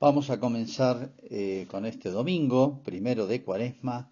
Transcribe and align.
Vamos 0.00 0.30
a 0.30 0.38
comenzar 0.38 1.12
eh, 1.24 1.66
con 1.68 1.84
este 1.84 2.10
domingo, 2.10 2.80
primero 2.84 3.26
de 3.26 3.42
Cuaresma, 3.42 4.08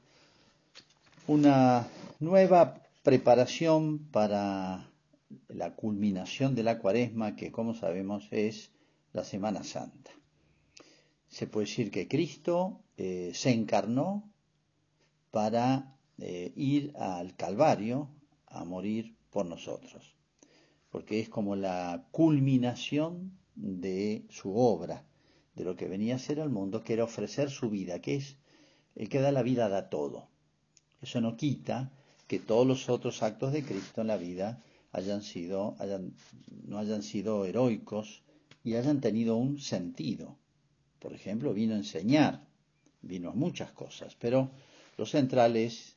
una 1.28 1.86
nueva 2.18 2.82
preparación 3.04 4.00
para 4.10 4.90
la 5.46 5.76
culminación 5.76 6.56
de 6.56 6.64
la 6.64 6.80
Cuaresma, 6.80 7.36
que 7.36 7.52
como 7.52 7.72
sabemos 7.72 8.26
es 8.32 8.72
la 9.12 9.22
Semana 9.22 9.62
Santa. 9.62 10.10
Se 11.28 11.46
puede 11.46 11.68
decir 11.68 11.92
que 11.92 12.08
Cristo 12.08 12.80
eh, 12.96 13.30
se 13.32 13.52
encarnó 13.52 14.28
para 15.30 15.96
eh, 16.18 16.52
ir 16.56 16.96
al 16.96 17.36
Calvario 17.36 18.08
a 18.48 18.64
morir 18.64 19.14
por 19.30 19.46
nosotros, 19.46 20.16
porque 20.90 21.20
es 21.20 21.28
como 21.28 21.54
la 21.54 22.08
culminación 22.10 23.38
de 23.54 24.26
su 24.30 24.56
obra, 24.56 25.05
de 25.56 25.64
lo 25.64 25.74
que 25.74 25.88
venía 25.88 26.16
a 26.16 26.18
ser 26.18 26.40
al 26.40 26.50
mundo, 26.50 26.84
que 26.84 26.92
era 26.92 27.04
ofrecer 27.04 27.50
su 27.50 27.70
vida, 27.70 28.00
que 28.00 28.16
es 28.16 28.36
el 28.94 29.08
que 29.08 29.20
da 29.20 29.32
la 29.32 29.42
vida 29.42 29.68
da 29.68 29.88
todo. 29.88 30.28
Eso 31.02 31.20
no 31.20 31.36
quita 31.36 31.90
que 32.26 32.38
todos 32.38 32.66
los 32.66 32.88
otros 32.88 33.22
actos 33.22 33.52
de 33.52 33.64
Cristo 33.64 34.02
en 34.02 34.06
la 34.08 34.16
vida 34.16 34.62
hayan 34.92 35.22
sido, 35.22 35.76
no 36.66 36.78
hayan 36.78 37.02
sido 37.02 37.44
heroicos 37.44 38.22
y 38.64 38.74
hayan 38.74 39.00
tenido 39.00 39.36
un 39.36 39.58
sentido. 39.58 40.36
Por 40.98 41.12
ejemplo, 41.12 41.54
vino 41.54 41.74
a 41.74 41.78
enseñar, 41.78 42.46
vino 43.02 43.30
a 43.30 43.34
muchas 43.34 43.72
cosas, 43.72 44.16
pero 44.18 44.50
lo 44.96 45.06
central 45.06 45.56
es 45.56 45.96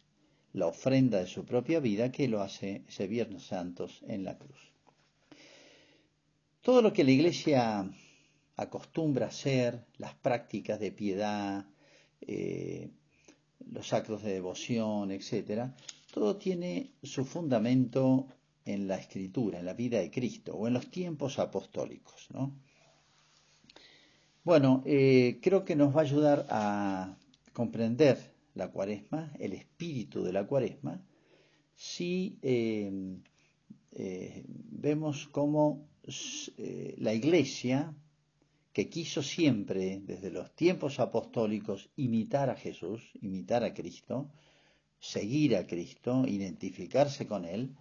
la 0.53 0.67
ofrenda 0.67 1.20
de 1.20 1.28
su 1.28 1.45
propia 1.45 1.80
vida 1.80 2.12
que 2.12 2.28
lo 2.28 2.41
hace 2.41 2.84
ese 2.88 3.08
Viernes 3.08 3.44
Santos 3.44 4.02
en 4.08 4.23
la 4.23 4.38
cruz. 4.38 4.72
Todo 6.62 6.81
lo 6.81 6.91
que 6.91 7.03
la 7.03 7.12
Iglesia 7.12 7.89
acostumbra 8.59 9.27
hacer, 9.27 9.86
las 9.98 10.13
prácticas 10.16 10.80
de 10.80 10.91
piedad, 10.91 11.66
eh, 12.20 12.92
los 13.72 13.94
actos 13.94 14.22
de 14.22 14.33
devoción, 14.33 15.11
etc., 15.11 15.72
todo 16.14 16.36
tiene 16.36 16.92
su 17.02 17.23
fundamento 17.23 18.28
en 18.66 18.88
la 18.88 18.98
escritura, 18.98 19.59
en 19.59 19.66
la 19.66 19.73
vida 19.73 20.00
de 20.00 20.11
Cristo 20.11 20.56
o 20.56 20.67
en 20.67 20.73
los 20.73 20.92
tiempos 20.92 21.39
apostólicos. 21.39 22.28
Bueno, 24.44 24.83
eh, 24.86 25.39
creo 25.42 25.64
que 25.64 25.76
nos 25.76 25.95
va 25.95 26.00
a 26.00 26.03
ayudar 26.03 26.45
a 26.50 27.17
comprender 27.53 28.33
la 28.55 28.70
cuaresma, 28.72 29.31
el 29.39 29.53
espíritu 29.53 30.23
de 30.23 30.33
la 30.33 30.45
cuaresma, 30.45 31.02
si 31.76 32.38
eh, 32.42 32.92
vemos 34.72 35.28
cómo 35.31 35.88
la 36.98 37.14
iglesia, 37.14 37.94
que 38.73 38.89
quiso 38.89 39.23
siempre, 39.23 40.00
desde 40.00 40.31
los 40.31 40.56
tiempos 40.56 41.00
apostólicos, 41.00 41.89
imitar 41.95 42.50
a 42.50 42.56
Jesús, 42.56 43.11
imitar 43.22 43.64
a 43.64 43.73
Cristo, 43.73 44.30
seguir 45.00 45.56
a 45.56 45.66
Cristo, 45.66 46.26
identificarse 46.28 47.28
con 47.28 47.45
Él, 47.45 47.76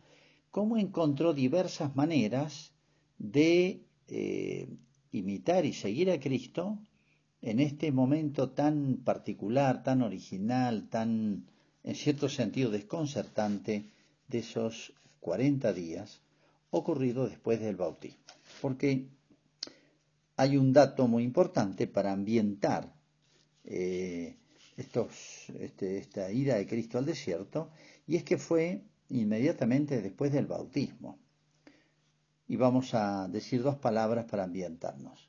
cómo 0.50 0.78
encontró 0.78 1.34
diversas 1.34 1.95
maneras 1.95 2.72
de 3.19 3.83
eh, 4.08 4.69
imitar 5.12 5.67
y 5.67 5.72
seguir 5.72 6.11
a 6.11 6.20
Cristo 6.20 6.78
en 7.42 7.61
este 7.61 7.92
momento 7.92 8.50
tan 8.50 8.98
particular, 9.05 9.83
tan 9.83 10.02
original, 10.02 10.89
tan, 10.89 11.47
en 11.84 11.95
cierto 11.95 12.28
sentido, 12.28 12.70
desconcertante 12.70 13.91
de 14.27 14.39
esos 14.39 14.95
40 15.20 15.73
días 15.73 16.23
ocurridos 16.70 17.30
después 17.30 17.61
del 17.61 17.77
bautismo. 17.77 18.23
Porque 18.61 19.08
hay 20.39 20.56
un 20.56 20.72
dato 20.72 21.08
muy 21.08 21.25
importante 21.25 21.89
para 21.89 22.12
ambientar 22.12 22.94
eh, 23.64 24.36
este, 24.77 25.98
esta 25.98 26.30
ida 26.30 26.55
de 26.55 26.67
Cristo 26.67 26.97
al 26.97 27.06
desierto, 27.06 27.70
y 28.07 28.14
es 28.14 28.23
que 28.23 28.39
fue 28.39 28.85
inmediatamente 29.08 30.01
después 30.01 30.33
del 30.33 30.46
bautismo. 30.46 31.18
Y 32.46 32.55
vamos 32.55 32.95
a 32.95 33.27
decir 33.27 33.64
dos 33.64 33.77
palabras 33.79 34.27
para 34.27 34.45
ambientarnos. 34.45 35.29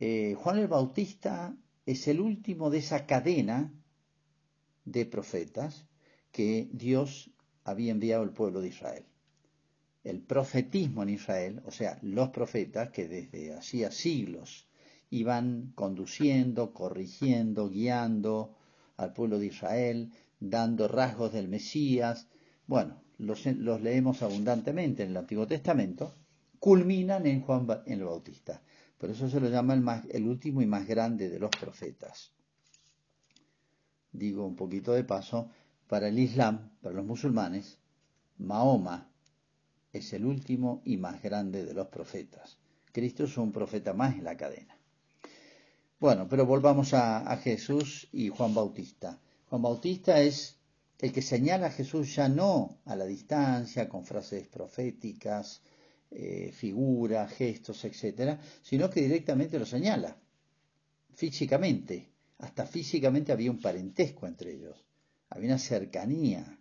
Eh, 0.00 0.34
Juan 0.36 0.58
el 0.58 0.66
Bautista 0.66 1.56
es 1.86 2.08
el 2.08 2.20
último 2.20 2.70
de 2.70 2.78
esa 2.78 3.06
cadena 3.06 3.72
de 4.84 5.06
profetas 5.06 5.86
que 6.32 6.68
Dios 6.72 7.30
había 7.62 7.92
enviado 7.92 8.24
al 8.24 8.32
pueblo 8.32 8.60
de 8.60 8.68
Israel. 8.68 9.04
El 10.04 10.20
profetismo 10.20 11.02
en 11.02 11.08
Israel, 11.08 11.62
o 11.64 11.70
sea, 11.70 11.98
los 12.02 12.28
profetas 12.28 12.90
que 12.90 13.08
desde 13.08 13.54
hacía 13.54 13.90
siglos 13.90 14.68
iban 15.08 15.72
conduciendo, 15.74 16.74
corrigiendo, 16.74 17.70
guiando 17.70 18.54
al 18.98 19.14
pueblo 19.14 19.38
de 19.38 19.46
Israel, 19.46 20.12
dando 20.38 20.88
rasgos 20.88 21.32
del 21.32 21.48
Mesías, 21.48 22.28
bueno, 22.66 23.02
los, 23.16 23.46
leemos 23.46 24.22
abundantemente 24.22 25.04
en 25.04 25.10
el 25.10 25.16
Antiguo 25.16 25.46
Testamento, 25.46 26.14
culminan 26.58 27.26
en 27.26 27.40
Juan 27.40 27.66
el 27.86 28.04
Bautista. 28.04 28.60
Por 28.98 29.10
eso 29.10 29.30
se 29.30 29.40
lo 29.40 29.48
llama 29.48 29.72
el, 29.72 29.84
el 30.10 30.28
último 30.28 30.60
y 30.60 30.66
más 30.66 30.86
grande 30.86 31.30
de 31.30 31.38
los 31.38 31.50
profetas. 31.50 32.30
Digo 34.12 34.46
un 34.46 34.54
poquito 34.54 34.92
de 34.92 35.04
paso, 35.04 35.50
para 35.88 36.08
el 36.08 36.18
Islam, 36.18 36.72
para 36.82 36.94
los 36.94 37.06
musulmanes, 37.06 37.78
Mahoma 38.36 39.13
es 39.94 40.12
el 40.12 40.26
último 40.26 40.82
y 40.84 40.96
más 40.96 41.22
grande 41.22 41.64
de 41.64 41.72
los 41.72 41.86
profetas. 41.86 42.58
Cristo 42.92 43.24
es 43.24 43.38
un 43.38 43.52
profeta 43.52 43.94
más 43.94 44.16
en 44.16 44.24
la 44.24 44.36
cadena. 44.36 44.76
Bueno, 46.00 46.26
pero 46.28 46.44
volvamos 46.44 46.92
a, 46.94 47.36
Jesús 47.36 48.08
y 48.12 48.28
Juan 48.28 48.52
Bautista. 48.54 49.20
Juan 49.48 49.62
Bautista 49.62 50.20
es 50.20 50.56
el 50.98 51.12
que 51.12 51.22
señala 51.22 51.68
a 51.68 51.70
Jesús 51.70 52.14
ya 52.16 52.28
no 52.28 52.78
a 52.84 52.96
la 52.96 53.06
distancia, 53.06 53.88
con 53.88 54.04
frases 54.04 54.48
proféticas, 54.48 55.62
eh, 56.10 56.50
figuras, 56.52 57.32
gestos, 57.32 57.84
etcétera, 57.84 58.40
sino 58.62 58.90
que 58.90 59.00
directamente 59.00 59.58
lo 59.58 59.66
señala, 59.66 60.16
físicamente. 61.14 62.10
Hasta 62.38 62.66
físicamente 62.66 63.30
había 63.30 63.52
un 63.52 63.60
parentesco 63.60 64.26
entre 64.26 64.54
ellos, 64.54 64.84
había 65.30 65.50
una 65.50 65.58
cercanía. 65.58 66.58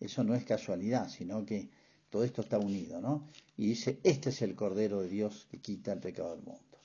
Eso 0.00 0.24
no 0.24 0.34
es 0.34 0.44
casualidad, 0.44 1.08
sino 1.08 1.46
que 1.46 1.70
todo 2.12 2.24
esto 2.24 2.42
está 2.42 2.58
unido, 2.58 3.00
¿no? 3.00 3.26
Y 3.56 3.68
dice, 3.68 3.98
este 4.04 4.28
es 4.28 4.42
el 4.42 4.54
Cordero 4.54 5.00
de 5.00 5.08
Dios 5.08 5.46
que 5.50 5.60
quita 5.60 5.94
el 5.94 5.98
pecado 5.98 6.36
del 6.36 6.44
mundo. 6.44 6.78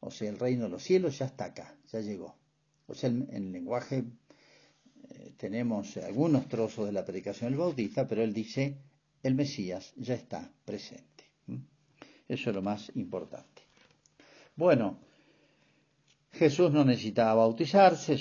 O 0.00 0.10
sea, 0.10 0.28
el 0.28 0.38
reino 0.38 0.64
de 0.64 0.68
los 0.68 0.82
cielos 0.82 1.16
ya 1.16 1.24
está 1.24 1.46
acá, 1.46 1.74
ya 1.90 2.00
llegó. 2.00 2.36
O 2.86 2.94
sea, 2.94 3.08
en 3.08 3.26
el 3.32 3.50
lenguaje 3.50 4.04
eh, 5.08 5.32
tenemos 5.38 5.96
algunos 5.96 6.48
trozos 6.48 6.84
de 6.84 6.92
la 6.92 7.06
predicación 7.06 7.50
del 7.50 7.58
Bautista, 7.60 8.06
pero 8.06 8.22
él 8.22 8.34
dice, 8.34 8.76
el 9.22 9.34
Mesías 9.34 9.94
ya 9.96 10.12
está 10.12 10.52
presente. 10.66 11.24
Eso 12.28 12.50
es 12.50 12.54
lo 12.54 12.60
más 12.60 12.92
importante. 12.94 13.62
Bueno, 14.54 14.98
Jesús 16.32 16.70
no 16.70 16.84
necesitaba 16.84 17.36
bautizarse, 17.36 18.18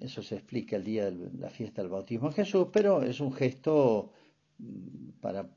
eso 0.00 0.22
se 0.22 0.34
explica 0.34 0.76
el 0.76 0.84
día 0.84 1.10
de 1.10 1.30
la 1.38 1.48
fiesta 1.48 1.80
del 1.80 1.90
bautismo 1.90 2.28
de 2.28 2.34
Jesús, 2.34 2.68
pero 2.70 3.02
es 3.02 3.20
un 3.20 3.32
gesto 3.32 4.12
mm, 4.58 5.07
para 5.20 5.50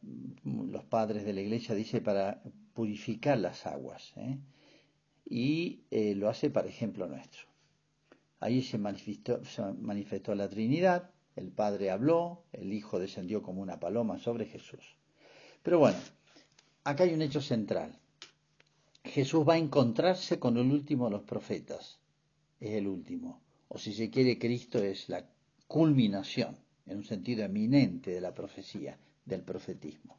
los 0.44 0.84
padres 0.86 1.26
de 1.26 1.34
la 1.34 1.42
iglesia, 1.42 1.76
dice, 1.76 2.02
para 2.02 2.42
purificar 2.74 3.38
las 3.38 3.66
aguas. 3.66 4.14
¿eh? 4.18 4.38
Y 5.26 5.82
eh, 5.92 6.16
lo 6.16 6.30
hace 6.30 6.50
para 6.50 6.68
ejemplo 6.68 7.08
nuestro. 7.08 7.42
Ahí 8.40 8.62
se 8.62 8.78
manifestó, 8.78 9.44
se 9.46 9.62
manifestó 9.62 10.34
la 10.36 10.50
Trinidad, 10.50 11.12
el 11.36 11.52
Padre 11.52 11.92
habló, 11.92 12.44
el 12.52 12.74
Hijo 12.74 13.00
descendió 13.00 13.42
como 13.42 13.62
una 13.62 13.80
paloma 13.80 14.18
sobre 14.18 14.46
Jesús. 14.46 14.98
Pero 15.64 15.80
bueno, 15.80 16.00
acá 16.84 17.04
hay 17.04 17.14
un 17.14 17.22
hecho 17.22 17.42
central. 17.42 17.98
Jesús 19.04 19.48
va 19.48 19.54
a 19.54 19.60
encontrarse 19.60 20.40
con 20.40 20.58
el 20.58 20.72
último 20.72 21.06
de 21.06 21.12
los 21.12 21.24
profetas. 21.24 22.00
Es 22.60 22.72
el 22.72 22.88
último. 22.88 23.42
O 23.68 23.78
si 23.78 23.94
se 23.94 24.10
quiere, 24.10 24.38
Cristo 24.38 24.80
es 24.80 25.08
la 25.08 25.26
culminación, 25.68 26.58
en 26.86 26.98
un 26.98 27.04
sentido 27.04 27.44
eminente 27.44 28.12
de 28.12 28.22
la 28.22 28.34
profecía, 28.34 28.98
del 29.26 29.42
profetismo. 29.42 30.18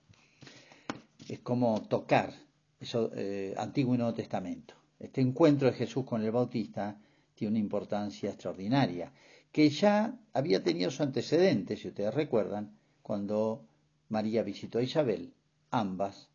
Es 1.29 1.41
como 1.41 1.81
tocar 1.83 2.33
eso, 2.81 3.11
eh, 3.15 3.55
Antiguo 3.57 3.95
y 3.95 3.99
Nuevo 3.99 4.15
Testamento. 4.15 4.75
Este 4.99 5.21
encuentro 5.21 5.69
de 5.69 5.77
Jesús 5.77 6.05
con 6.05 6.23
el 6.23 6.31
Bautista 6.31 6.99
tiene 7.35 7.53
una 7.53 7.61
importancia 7.61 8.31
extraordinaria, 8.31 9.13
que 9.51 9.69
ya 9.69 10.19
había 10.33 10.63
tenido 10.63 10.91
su 10.91 11.03
antecedente, 11.03 11.77
si 11.77 11.89
ustedes 11.89 12.15
recuerdan, 12.15 12.77
cuando 13.03 13.67
María 14.09 14.43
visitó 14.43 14.79
a 14.79 14.83
Isabel, 14.83 15.33
ambas 15.71 16.29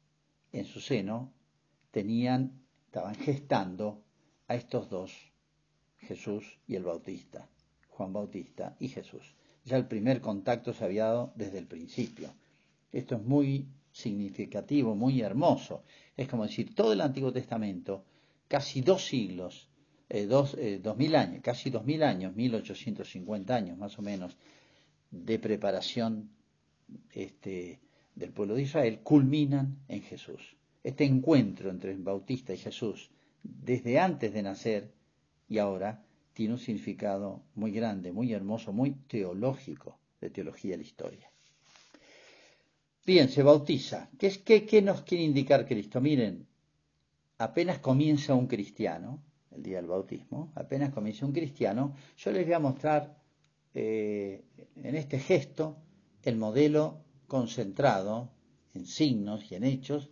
en 0.51 0.65
su 0.65 0.79
seno 0.79 1.31
tenían, 1.91 2.51
estaban 2.85 3.15
gestando 3.15 4.03
a 4.47 4.55
estos 4.55 4.89
dos, 4.89 5.31
Jesús 5.99 6.59
y 6.67 6.75
el 6.75 6.83
Bautista, 6.83 7.47
Juan 7.89 8.13
Bautista 8.13 8.75
y 8.79 8.87
Jesús. 8.87 9.33
Ya 9.65 9.77
el 9.77 9.87
primer 9.87 10.21
contacto 10.21 10.73
se 10.73 10.85
había 10.85 11.05
dado 11.05 11.33
desde 11.35 11.57
el 11.57 11.67
principio. 11.67 12.29
Esto 12.97 13.15
es 13.15 13.23
muy 13.23 13.67
significativo, 13.91 14.95
muy 14.95 15.21
hermoso. 15.21 15.83
Es 16.15 16.27
como 16.27 16.43
decir, 16.43 16.73
todo 16.73 16.93
el 16.93 17.01
Antiguo 17.01 17.31
Testamento, 17.31 18.03
casi 18.47 18.81
dos 18.81 19.05
siglos 19.05 19.69
eh, 20.09 20.25
dos, 20.25 20.55
eh, 20.57 20.81
mil 20.95 21.15
años, 21.15 21.41
casi 21.43 21.69
dos 21.69 21.83
mil 21.83 22.01
años, 22.01 22.33
1850 22.35 23.53
años 23.53 23.77
más 23.77 23.99
o 23.99 24.01
menos, 24.01 24.37
de 25.11 25.37
preparación 25.37 26.29
este, 27.11 27.79
del 28.15 28.31
pueblo 28.31 28.55
de 28.55 28.61
Israel, 28.63 28.99
culminan 29.03 29.79
en 29.89 30.01
Jesús. 30.01 30.55
Este 30.83 31.03
encuentro 31.03 31.69
entre 31.69 31.95
Bautista 31.97 32.53
y 32.53 32.57
Jesús, 32.57 33.11
desde 33.43 33.99
antes 33.99 34.33
de 34.33 34.43
nacer 34.43 34.91
y 35.49 35.57
ahora, 35.57 36.03
tiene 36.31 36.53
un 36.53 36.59
significado 36.59 37.43
muy 37.55 37.71
grande, 37.71 38.13
muy 38.13 38.31
hermoso, 38.31 38.71
muy 38.71 38.91
teológico, 39.07 39.99
de 40.21 40.29
teología 40.29 40.71
de 40.71 40.77
la 40.77 40.83
historia. 40.83 41.31
Bien, 43.07 43.29
se 43.29 43.41
bautiza. 43.41 44.09
¿Qué, 44.19 44.27
es, 44.27 44.39
qué, 44.39 44.81
nos 44.81 45.03
quiere 45.03 45.23
indicar 45.23 45.65
Cristo? 45.65 46.01
Miren, 46.01 46.45
apenas 47.37 47.79
comienza 47.79 48.33
un 48.33 48.47
cristiano, 48.47 49.23
el 49.51 49.63
día 49.63 49.77
del 49.77 49.87
bautismo, 49.87 50.51
apenas 50.55 50.93
comienza 50.93 51.25
un 51.25 51.31
cristiano, 51.31 51.95
yo 52.17 52.31
les 52.33 52.43
voy 52.43 52.53
a 52.53 52.59
mostrar 52.59 53.17
eh, 53.73 54.43
en 54.75 54.95
este 54.97 55.19
gesto 55.19 55.77
el 56.21 56.35
modelo 56.35 57.05
concentrado 57.27 58.29
en 58.73 58.85
signos 58.85 59.49
y 59.49 59.55
en 59.55 59.63
hechos, 59.63 60.09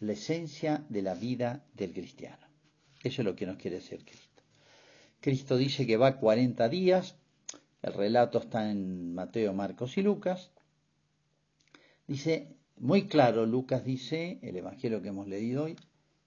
la 0.00 0.12
esencia 0.12 0.86
de 0.88 1.02
la 1.02 1.12
vida 1.12 1.66
del 1.74 1.92
cristiano. 1.92 2.46
Eso 3.02 3.20
es 3.20 3.26
lo 3.26 3.36
que 3.36 3.44
nos 3.44 3.58
quiere 3.58 3.76
decir 3.76 4.06
Cristo. 4.06 4.42
Cristo 5.20 5.58
dice 5.58 5.86
que 5.86 5.98
va 5.98 6.16
40 6.16 6.66
días, 6.70 7.14
el 7.82 7.92
relato 7.92 8.38
está 8.38 8.70
en 8.70 9.12
Mateo, 9.12 9.52
Marcos 9.52 9.98
y 9.98 10.02
Lucas. 10.02 10.51
Dice, 12.12 12.58
muy 12.76 13.08
claro, 13.08 13.46
Lucas 13.46 13.86
dice, 13.86 14.38
el 14.42 14.54
Evangelio 14.54 15.00
que 15.00 15.08
hemos 15.08 15.26
leído 15.26 15.64
hoy, 15.64 15.76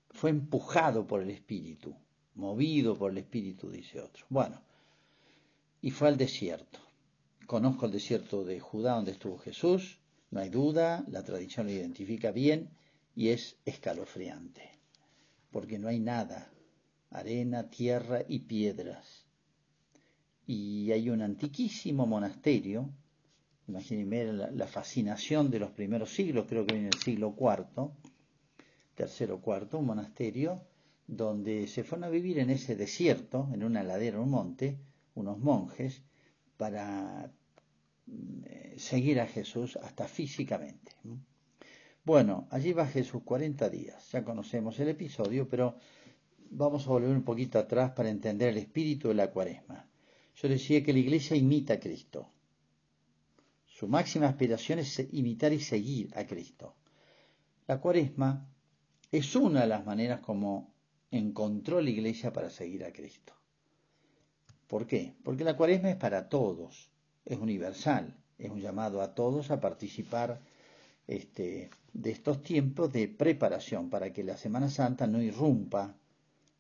fue 0.10 0.32
empujado 0.32 1.06
por 1.06 1.22
el 1.22 1.30
Espíritu, 1.30 1.96
movido 2.34 2.98
por 2.98 3.12
el 3.12 3.20
Espíritu, 3.20 3.70
dice 3.70 4.02
otro. 4.02 4.26
Bueno, 4.30 4.60
y 5.84 5.92
fue 5.92 6.08
al 6.08 6.18
desierto. 6.18 6.80
Conozco 7.46 7.86
el 7.86 7.92
desierto 7.92 8.44
de 8.44 8.60
Judá 8.60 8.96
donde 8.96 9.12
estuvo 9.12 9.38
Jesús, 9.38 10.00
no 10.32 10.40
hay 10.40 10.50
duda, 10.50 11.06
la 11.08 11.24
tradición 11.24 11.68
lo 11.68 11.74
identifica 11.74 12.32
bien 12.32 12.72
y 13.16 13.30
es 13.30 13.58
escalofriante, 13.64 14.72
porque 15.52 15.78
no 15.78 15.88
hay 15.88 16.00
nada, 16.00 16.52
arena, 17.12 17.70
tierra 17.70 18.24
y 18.28 18.40
piedras. 18.40 19.28
Y 20.48 20.92
hay 20.92 21.12
un 21.12 21.22
antiquísimo 21.22 22.08
monasterio, 22.08 22.90
imagínense 23.68 24.52
la, 24.54 24.68
fascinación 24.68 25.50
de 25.50 25.60
los 25.60 25.72
primeros 25.72 26.14
siglos, 26.14 26.46
creo 26.48 26.66
que 26.66 26.76
en 26.76 26.86
el 26.86 26.94
siglo 26.94 27.36
IV, 27.38 27.90
tercero 28.96 29.42
cuarto, 29.42 29.80
un 29.80 29.88
monasterio 29.88 30.62
donde 31.08 31.68
se 31.68 31.84
fueron 31.84 32.06
a 32.06 32.10
vivir 32.10 32.40
en 32.40 32.50
ese 32.50 32.76
desierto, 32.76 33.50
en 33.54 33.64
una 33.64 33.84
ladera, 33.84 34.20
un 34.20 34.30
monte, 34.30 34.78
unos 35.16 35.38
monjes, 35.40 36.02
para 36.58 37.32
eh, 38.46 38.76
seguir 38.78 39.20
a 39.20 39.28
Jesús 39.28 39.78
hasta 39.78 40.08
físicamente. 40.08 40.94
Bueno, 42.04 42.48
allí 42.52 42.72
va 42.72 42.86
Jesús 42.88 43.24
40 43.24 43.70
días, 43.70 44.12
ya 44.12 44.24
conocemos 44.24 44.80
el 44.80 44.90
episodio, 44.90 45.50
pero 45.50 45.76
vamos 46.52 46.86
a 46.86 46.90
volver 46.90 47.10
un 47.10 47.24
poquito 47.24 47.58
atrás 47.60 47.92
para 47.92 48.10
entender 48.10 48.50
el 48.50 48.58
espíritu 48.58 49.08
de 49.08 49.16
la 49.16 49.32
cuaresma. 49.32 49.88
Yo 50.36 50.50
decía 50.50 50.84
que 50.84 50.94
la 50.94 51.00
iglesia 51.00 51.36
imita 51.36 51.74
a 51.74 51.80
Cristo. 51.80 52.30
Su 53.78 53.90
máxima 53.90 54.28
aspiración 54.28 54.80
es 54.80 55.06
imitar 55.12 55.52
y 55.52 55.60
seguir 55.60 56.18
a 56.18 56.26
Cristo. 56.26 56.76
La 57.68 57.82
cuaresma 57.82 58.48
es 59.12 59.36
una 59.36 59.64
de 59.64 59.68
las 59.68 59.86
maneras 59.86 60.22
como 60.22 60.74
encontró 61.12 61.82
la 61.82 61.90
iglesia 61.90 62.32
para 62.32 62.50
seguir 62.50 62.86
a 62.86 62.94
Cristo. 62.94 63.34
¿Por 64.68 64.88
qué? 64.88 65.18
Porque 65.26 65.44
la 65.44 65.58
cuaresma 65.58 65.90
es 65.90 65.98
para 65.98 66.30
todos, 66.30 66.90
es 67.26 67.38
universal, 67.38 68.16
es 68.38 68.50
un 68.50 68.62
llamado 68.62 69.02
a 69.02 69.14
todos 69.14 69.52
a 69.52 69.60
participar 69.60 70.40
este, 71.06 71.70
de 71.92 72.12
estos 72.12 72.44
tiempos 72.44 72.94
de 72.94 73.10
preparación 73.10 73.90
para 73.90 74.14
que 74.14 74.24
la 74.24 74.38
Semana 74.38 74.70
Santa 74.70 75.06
no 75.06 75.22
irrumpa 75.22 75.98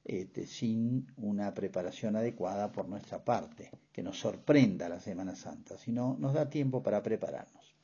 este, 0.08 0.46
sin 0.46 1.08
una 1.18 1.52
preparación 1.52 2.16
adecuada 2.16 2.72
por 2.72 2.88
nuestra 2.88 3.26
parte, 3.26 3.72
que 3.92 4.04
nos 4.04 4.20
sorprenda 4.20 4.88
la 4.88 5.00
Semana 5.00 5.36
Santa, 5.36 5.80
sino 5.80 6.16
nos 6.20 6.34
da 6.34 6.48
tiempo 6.48 6.84
para 6.84 7.02
prepararnos. 7.02 7.76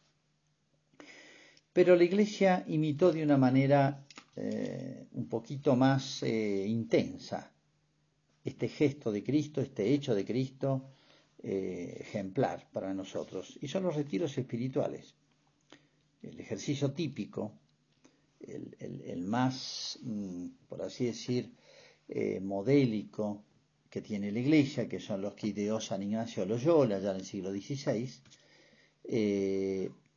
Pero 1.73 1.95
la 1.95 2.03
Iglesia 2.03 2.63
imitó 2.67 3.11
de 3.11 3.23
una 3.23 3.37
manera 3.37 4.05
eh, 4.35 5.07
un 5.13 5.27
poquito 5.27 5.75
más 5.75 6.21
eh, 6.21 6.65
intensa 6.67 7.51
este 8.43 8.67
gesto 8.67 9.11
de 9.11 9.23
Cristo, 9.23 9.61
este 9.61 9.91
hecho 9.91 10.13
de 10.13 10.23
Cristo 10.23 10.89
eh, 11.41 11.97
ejemplar 12.01 12.67
para 12.71 12.93
nosotros. 12.93 13.57
Y 13.61 13.67
son 13.67 13.83
los 13.83 13.95
retiros 13.95 14.37
espirituales. 14.37 15.15
El 16.21 16.39
ejercicio 16.39 16.91
típico, 16.91 17.53
el, 18.39 19.23
más, 19.25 19.97
mm, 20.03 20.47
por 20.67 20.83
así 20.83 21.05
decir, 21.05 21.51
modélico 22.41 23.43
que 23.89 24.01
tiene 24.01 24.31
la 24.31 24.39
Iglesia, 24.39 24.87
que 24.87 24.99
son 24.99 25.21
los 25.21 25.33
que 25.33 25.47
ideó 25.47 25.79
San 25.79 26.03
Ignacio 26.03 26.45
Loyola 26.45 26.99
ya 26.99 27.11
en 27.11 27.17
el 27.17 27.25
siglo 27.25 27.51
XVI, 27.51 28.09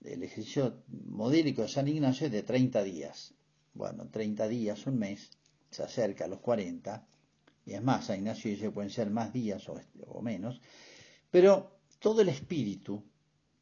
el 0.04 0.22
ejercicio 0.22 0.82
modélico 0.88 1.62
de 1.62 1.68
San 1.68 1.88
Ignacio 1.88 2.26
es 2.26 2.32
de 2.32 2.42
30 2.42 2.84
días. 2.84 3.34
Bueno, 3.72 4.08
30 4.08 4.46
días, 4.48 4.86
un 4.86 4.98
mes, 4.98 5.30
se 5.70 5.82
acerca 5.82 6.26
a 6.26 6.28
los 6.28 6.40
40, 6.40 7.06
y 7.66 7.72
es 7.72 7.82
más, 7.82 8.10
a 8.10 8.16
Ignacio 8.16 8.50
dice 8.50 8.70
pueden 8.70 8.90
ser 8.90 9.10
más 9.10 9.32
días 9.32 9.66
o, 9.68 10.22
menos, 10.22 10.60
pero 11.30 11.78
todo 11.98 12.20
el 12.20 12.28
espíritu 12.28 13.02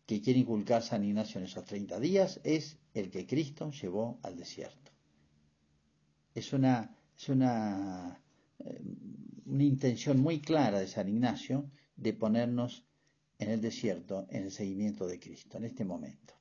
que 0.04 0.20
quiere 0.20 0.40
inculcar 0.40 0.82
San 0.82 1.04
Ignacio 1.04 1.38
en 1.38 1.46
esos 1.46 1.64
30 1.64 2.00
días 2.00 2.40
es 2.44 2.76
el 2.92 3.10
que 3.10 3.26
Cristo 3.26 3.70
llevó 3.70 4.18
al 4.22 4.36
desierto. 4.36 4.90
Es 6.34 6.52
una, 6.52 6.94
es 7.16 7.28
una, 7.28 8.18
eh, 8.18 8.21
una 9.46 9.64
intención 9.64 10.20
muy 10.20 10.40
clara 10.40 10.80
de 10.80 10.86
San 10.86 11.08
Ignacio 11.08 11.70
de 11.96 12.12
ponernos 12.12 12.84
en 13.38 13.50
el 13.50 13.60
desierto, 13.60 14.26
en 14.30 14.44
el 14.44 14.50
seguimiento 14.50 15.06
de 15.06 15.18
Cristo, 15.18 15.58
en 15.58 15.64
este 15.64 15.84
momento. 15.84 16.34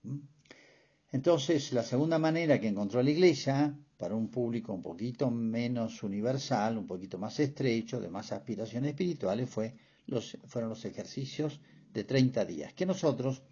Entonces, 1.11 1.73
la 1.73 1.83
segunda 1.83 2.19
manera 2.19 2.59
que 2.59 2.67
encontró 2.67 3.01
la 3.03 3.09
Iglesia, 3.09 3.75
para 3.97 4.15
un 4.15 4.29
público 4.29 4.73
un 4.73 4.81
poquito 4.81 5.29
menos 5.29 6.01
universal, 6.03 6.77
un 6.77 6.87
poquito 6.87 7.17
más 7.17 7.39
estrecho, 7.39 7.99
de 7.99 8.09
más 8.09 8.31
aspiraciones 8.31 8.91
espirituales, 8.91 9.49
fue 9.49 9.75
los, 10.07 10.37
fueron 10.45 10.69
los 10.69 10.85
ejercicios 10.85 11.59
de 11.93 12.03
30 12.03 12.45
días, 12.45 12.73
que 12.73 12.85
nosotros, 12.85 13.43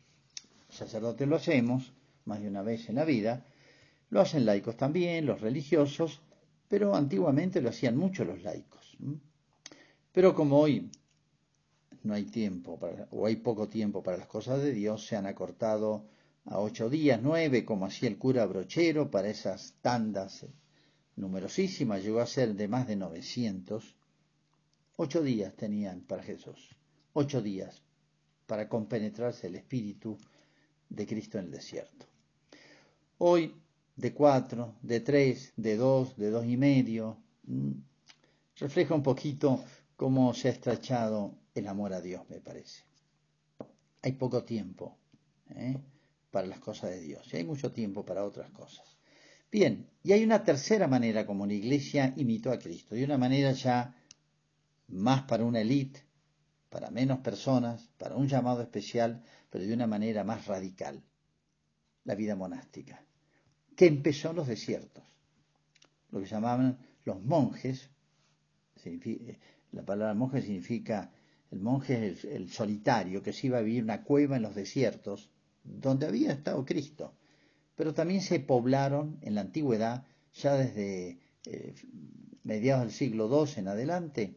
sacerdotes, 0.70 1.28
lo 1.28 1.36
hacemos 1.36 1.94
más 2.26 2.42
de 2.42 2.48
una 2.48 2.62
vez 2.62 2.90
en 2.90 2.96
la 2.96 3.06
vida, 3.06 3.46
lo 4.10 4.22
hacen 4.22 4.46
laicos 4.46 4.78
también, 4.78 5.26
los 5.26 5.42
religiosos, 5.42 6.22
pero 6.70 6.96
antiguamente 6.96 7.62
lo 7.62 7.70
hacían 7.70 7.98
mucho 7.98 8.24
los 8.24 8.42
laicos. 8.44 8.96
Pero 10.14 10.34
como 10.34 10.60
hoy 10.60 10.90
no 12.04 12.14
hay 12.14 12.26
tiempo 12.26 12.80
o 13.12 13.26
hay 13.26 13.36
poco 13.38 13.68
tiempo 13.68 14.02
para 14.02 14.18
las 14.18 14.28
cosas 14.28 14.62
de 14.62 14.72
Dios, 14.72 15.06
se 15.06 15.18
han 15.18 15.26
acortado 15.26 16.06
a 16.46 16.60
ocho 16.60 16.90
días, 16.90 17.20
nueve, 17.22 17.66
como 17.66 17.86
hacía 17.86 18.08
el 18.08 18.18
cura 18.18 18.46
Brochero 18.46 19.12
para 19.12 19.30
esas 19.30 19.74
tandas 19.82 20.46
numerosísimas, 21.16 22.04
llegó 22.04 22.22
a 22.22 22.26
ser 22.26 22.56
de 22.56 22.68
más 22.68 22.88
de 22.88 22.96
900. 22.96 23.96
Ocho 24.96 25.22
días 25.22 25.56
tenían 25.56 26.02
para 26.02 26.24
Jesús, 26.24 26.76
ocho 27.14 27.42
días 27.42 27.82
para 28.46 28.70
compenetrarse 28.70 29.48
el 29.48 29.56
Espíritu 29.56 30.18
de 30.90 31.06
Cristo 31.06 31.40
en 31.40 31.46
el 31.46 31.52
desierto. 31.52 32.06
Hoy, 33.18 33.56
de 34.00 34.14
cuatro, 34.14 34.76
de 34.82 35.00
tres, 35.02 35.54
de 35.56 35.78
dos, 35.78 36.16
de 36.18 36.30
dos 36.30 36.46
y 36.46 36.58
medio, 36.58 37.18
mm, 37.44 37.72
refleja 38.58 38.96
un 38.96 39.04
poquito 39.04 39.64
cómo 39.96 40.34
se 40.34 40.48
ha 40.48 40.52
estrechado 40.52 41.36
el 41.54 41.68
amor 41.68 41.94
a 41.94 42.02
Dios, 42.02 42.28
me 42.30 42.40
parece. 42.40 42.84
Hay 44.02 44.14
poco 44.14 44.44
tiempo. 44.44 44.98
¿eh? 45.50 45.78
para 46.32 46.48
las 46.48 46.60
cosas 46.60 46.92
de 46.92 47.02
Dios 47.02 47.28
y 47.34 47.38
hay 47.38 47.44
mucho 47.44 47.72
tiempo 47.72 48.06
para 48.06 48.24
otras 48.24 48.52
cosas. 48.52 48.98
Bien, 49.52 49.90
y 50.04 50.12
hay 50.12 50.24
una 50.24 50.44
tercera 50.44 50.88
manera 50.88 51.26
como 51.26 51.48
la 51.48 51.54
iglesia 51.54 52.14
imitó 52.18 52.52
a 52.52 52.60
Cristo, 52.60 52.96
y 52.96 53.04
una 53.04 53.18
manera 53.18 53.52
ya 53.52 53.96
más 54.90 55.24
para 55.24 55.44
una 55.44 55.62
élite, 55.62 56.06
para 56.70 56.92
menos 56.92 57.20
personas, 57.20 57.90
para 57.98 58.16
un 58.16 58.28
llamado 58.28 58.62
especial, 58.62 59.24
pero 59.50 59.66
de 59.66 59.74
una 59.74 59.88
manera 59.88 60.24
más 60.24 60.46
radical, 60.46 61.02
la 62.04 62.14
vida 62.14 62.36
monástica, 62.36 63.04
que 63.80 63.88
empezó 63.88 64.32
en 64.32 64.36
los 64.36 64.48
desiertos, 64.50 65.06
lo 66.12 66.20
que 66.20 66.26
llamaban 66.26 66.80
los 67.06 67.24
monjes, 67.24 67.90
la 69.72 69.86
palabra 69.86 70.14
monje 70.14 70.42
significa, 70.42 71.14
el 71.50 71.62
monje 71.62 72.18
el, 72.24 72.52
solitario 72.52 73.24
que 73.24 73.32
se 73.32 73.48
iba 73.48 73.60
a 73.60 73.62
vivir 73.62 73.82
una 73.82 74.04
cueva 74.04 74.36
en 74.36 74.42
los 74.42 74.54
desiertos, 74.54 75.30
donde 75.64 76.08
había 76.08 76.34
estado 76.34 76.66
Cristo. 76.66 77.14
Pero 77.78 77.94
también 77.94 78.22
se 78.22 78.42
poblaron 78.42 79.18
en 79.22 79.36
la 79.36 79.42
antigüedad, 79.42 80.06
ya 80.34 80.56
desde 80.56 81.18
eh, 81.46 81.74
mediados 82.44 82.84
del 82.84 82.92
siglo 82.92 83.30
II 83.32 83.54
en 83.56 83.68
adelante, 83.70 84.36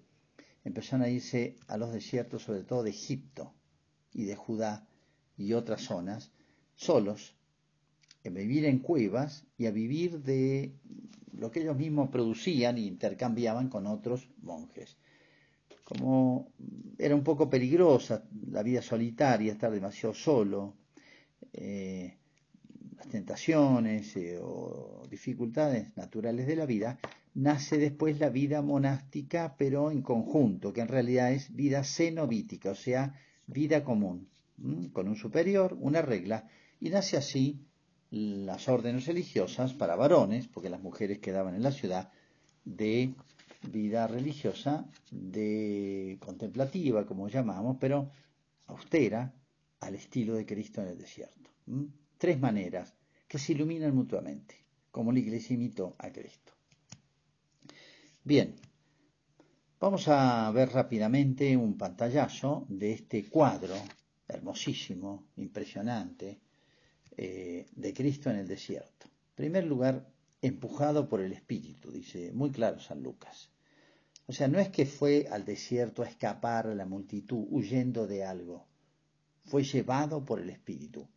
empezaron 0.62 1.04
a 1.04 1.08
irse 1.08 1.56
a 1.66 1.76
los 1.78 1.92
desiertos, 1.92 2.44
sobre 2.44 2.62
todo 2.62 2.84
de 2.84 2.90
Egipto 2.90 3.52
y 4.12 4.22
de 4.22 4.36
Judá 4.36 4.86
y 5.36 5.54
otras 5.54 5.80
zonas, 5.82 6.30
solos, 6.76 7.34
a 8.24 8.30
vivir 8.30 8.64
en 8.64 8.78
cuevas 8.78 9.44
y 9.58 9.66
a 9.66 9.70
vivir 9.70 10.22
de 10.22 10.74
lo 11.36 11.50
que 11.50 11.60
ellos 11.60 11.76
mismos 11.76 12.10
producían 12.10 12.76
e 12.76 12.82
intercambiaban 12.82 13.68
con 13.68 13.86
otros 13.86 14.28
monjes. 14.42 14.96
Como 15.84 16.52
era 16.98 17.14
un 17.14 17.24
poco 17.24 17.50
peligrosa 17.50 18.24
la 18.50 18.62
vida 18.62 18.80
solitaria, 18.80 19.52
estar 19.52 19.72
demasiado 19.72 20.14
solo, 20.14 20.76
eh, 21.52 22.16
las 22.96 23.08
tentaciones 23.08 24.16
eh, 24.16 24.38
o 24.40 25.06
dificultades 25.10 25.96
naturales 25.96 26.46
de 26.46 26.56
la 26.56 26.66
vida, 26.66 26.98
nace 27.34 27.78
después 27.78 28.20
la 28.20 28.28
vida 28.28 28.62
monástica, 28.62 29.56
pero 29.58 29.90
en 29.90 30.02
conjunto, 30.02 30.72
que 30.72 30.82
en 30.82 30.88
realidad 30.88 31.32
es 31.32 31.54
vida 31.54 31.82
cenobítica, 31.82 32.70
o 32.70 32.74
sea, 32.74 33.14
vida 33.46 33.82
común, 33.82 34.28
con 34.92 35.08
un 35.08 35.16
superior, 35.16 35.76
una 35.80 36.02
regla, 36.02 36.48
y 36.78 36.90
nace 36.90 37.16
así 37.16 37.60
las 38.12 38.68
órdenes 38.68 39.06
religiosas 39.06 39.72
para 39.72 39.96
varones, 39.96 40.46
porque 40.46 40.68
las 40.68 40.82
mujeres 40.82 41.18
quedaban 41.18 41.54
en 41.54 41.62
la 41.62 41.72
ciudad, 41.72 42.12
de 42.62 43.14
vida 43.62 44.06
religiosa, 44.06 44.86
de 45.10 46.18
contemplativa, 46.20 47.06
como 47.06 47.28
llamamos, 47.28 47.78
pero 47.80 48.10
austera, 48.66 49.32
al 49.80 49.94
estilo 49.94 50.34
de 50.34 50.44
Cristo 50.44 50.82
en 50.82 50.88
el 50.88 50.98
desierto. 50.98 51.50
Tres 52.18 52.38
maneras 52.38 52.94
que 53.26 53.38
se 53.38 53.52
iluminan 53.52 53.94
mutuamente, 53.94 54.56
como 54.90 55.10
la 55.10 55.18
iglesia 55.18 55.54
imitó 55.54 55.96
a 55.98 56.12
Cristo. 56.12 56.52
Bien, 58.22 58.54
vamos 59.80 60.06
a 60.08 60.50
ver 60.52 60.68
rápidamente 60.68 61.56
un 61.56 61.78
pantallazo 61.78 62.66
de 62.68 62.92
este 62.92 63.24
cuadro 63.24 63.74
hermosísimo, 64.28 65.24
impresionante, 65.36 66.40
eh, 67.16 67.66
de 67.74 67.94
Cristo 67.94 68.30
en 68.30 68.36
el 68.36 68.48
desierto. 68.48 69.06
En 69.06 69.34
primer 69.34 69.64
lugar, 69.64 70.08
empujado 70.40 71.08
por 71.08 71.20
el 71.20 71.32
Espíritu, 71.32 71.90
dice 71.90 72.32
muy 72.32 72.50
claro 72.50 72.80
San 72.80 73.02
Lucas. 73.02 73.50
O 74.26 74.32
sea, 74.32 74.48
no 74.48 74.58
es 74.58 74.68
que 74.68 74.86
fue 74.86 75.26
al 75.30 75.44
desierto 75.44 76.02
a 76.02 76.08
escapar 76.08 76.66
a 76.66 76.74
la 76.74 76.86
multitud 76.86 77.46
huyendo 77.50 78.06
de 78.06 78.24
algo, 78.24 78.66
fue 79.44 79.64
llevado 79.64 80.24
por 80.24 80.40
el 80.40 80.50
Espíritu. 80.50 81.08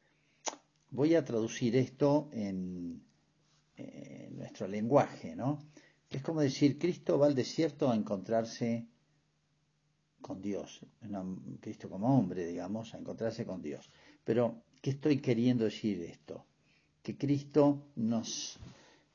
Voy 0.92 1.16
a 1.16 1.24
traducir 1.24 1.76
esto 1.76 2.30
en, 2.32 3.04
en 3.78 4.38
nuestro 4.38 4.68
lenguaje, 4.68 5.36
¿no? 5.36 5.60
Es 6.10 6.22
como 6.22 6.42
decir, 6.42 6.80
Cristo 6.80 7.20
va 7.20 7.28
al 7.28 7.36
desierto 7.36 7.90
a 7.90 7.96
encontrarse 7.96 8.88
con 10.22 10.42
Dios, 10.42 10.82
Cristo 11.60 11.88
como 11.88 12.18
hombre, 12.18 12.48
digamos, 12.48 12.94
a 12.94 12.98
encontrarse 12.98 13.46
con 13.46 13.62
Dios. 13.62 13.92
Pero 14.24 14.64
¿Qué 14.82 14.92
estoy 14.92 15.20
queriendo 15.20 15.66
decir 15.66 16.02
esto? 16.02 16.46
Que 17.02 17.18
Cristo 17.18 17.88
nos, 17.96 18.60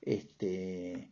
este, 0.00 1.10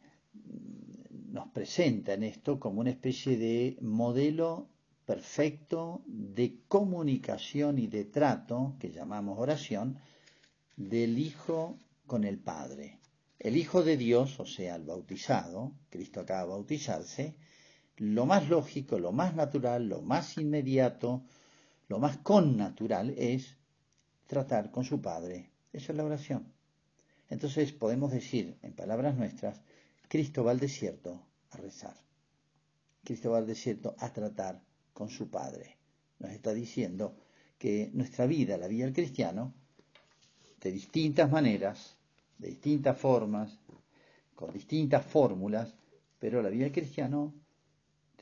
nos 1.31 1.49
presenta 1.49 2.15
en 2.15 2.25
esto 2.25 2.59
como 2.59 2.81
una 2.81 2.91
especie 2.91 3.37
de 3.37 3.79
modelo 3.81 4.69
perfecto 5.05 6.03
de 6.07 6.61
comunicación 6.69 7.79
y 7.79 7.87
de 7.87 8.05
trato, 8.05 8.77
que 8.79 8.91
llamamos 8.91 9.39
oración, 9.39 9.99
del 10.77 11.19
Hijo 11.19 11.79
con 12.07 12.25
el 12.25 12.39
Padre. 12.39 12.99
El 13.39 13.57
Hijo 13.57 13.83
de 13.83 13.97
Dios, 13.97 14.39
o 14.39 14.47
sea, 14.47 14.77
el 14.77 14.85
bautizado, 14.85 15.73
Cristo 15.89 16.21
acaba 16.21 16.43
de 16.43 16.49
bautizarse, 16.49 17.37
lo 17.97 18.27
más 18.27 18.49
lógico, 18.49 18.99
lo 18.99 19.13
más 19.13 19.35
natural, 19.35 19.89
lo 19.89 20.03
más 20.03 20.37
inmediato, 20.39 21.23
lo 21.89 21.99
más 21.99 22.19
connatural 22.19 23.11
es 23.11 23.58
tratar 24.29 24.71
con 24.71 24.85
su 24.85 25.01
Padre. 25.01 25.51
Eso 25.73 25.91
es 25.91 25.99
la 25.99 26.05
oración. 26.05 26.53
Entonces 27.29 27.73
podemos 27.73 28.13
decir, 28.13 28.57
en 28.63 28.75
palabras 28.75 29.17
nuestras, 29.17 29.61
Cristo 30.07 30.45
va 30.45 30.53
al 30.53 30.61
desierto 30.61 31.27
a 31.51 31.57
rezar. 31.57 31.97
Cristo 33.03 33.31
va 33.31 33.39
al 33.39 33.47
desierto 33.47 33.97
a 33.99 34.13
tratar 34.13 34.63
con 34.93 35.09
su 35.09 35.29
Padre. 35.29 35.79
Nos 36.19 36.31
está 36.31 36.53
diciendo 36.53 37.17
que 37.59 37.91
nuestra 37.95 38.27
vida, 38.27 38.57
la 38.57 38.69
vida 38.69 38.85
del 38.85 38.95
cristiano, 38.95 39.55
de 40.61 40.73
distintas 40.73 41.31
maneras, 41.31 41.97
de 42.37 42.49
distintas 42.49 42.99
formas, 42.99 43.59
con 44.35 44.53
distintas 44.53 45.05
fórmulas, 45.05 45.75
pero 46.19 46.43
la 46.43 46.51
vida 46.51 46.65
del 46.65 46.73
cristiano, 46.73 47.35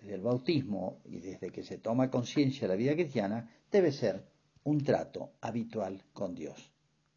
desde 0.00 0.14
el 0.14 0.20
bautismo 0.20 1.00
y 1.04 1.18
desde 1.18 1.50
que 1.50 1.64
se 1.64 1.78
toma 1.78 2.10
conciencia 2.10 2.62
de 2.62 2.68
la 2.68 2.76
vida 2.76 2.94
cristiana, 2.94 3.50
debe 3.70 3.90
ser 3.90 4.35
un 4.66 4.82
trato 4.82 5.30
habitual 5.40 6.02
con 6.12 6.34
Dios. 6.34 6.72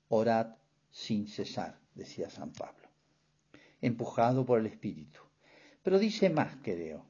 Orad 0.09 0.57
sin 0.91 1.27
cesar, 1.27 1.79
decía 1.95 2.29
San 2.29 2.51
Pablo, 2.51 2.87
empujado 3.81 4.45
por 4.45 4.59
el 4.59 4.67
Espíritu. 4.67 5.19
Pero 5.81 5.97
dice 5.97 6.29
más, 6.29 6.57
creo. 6.61 7.07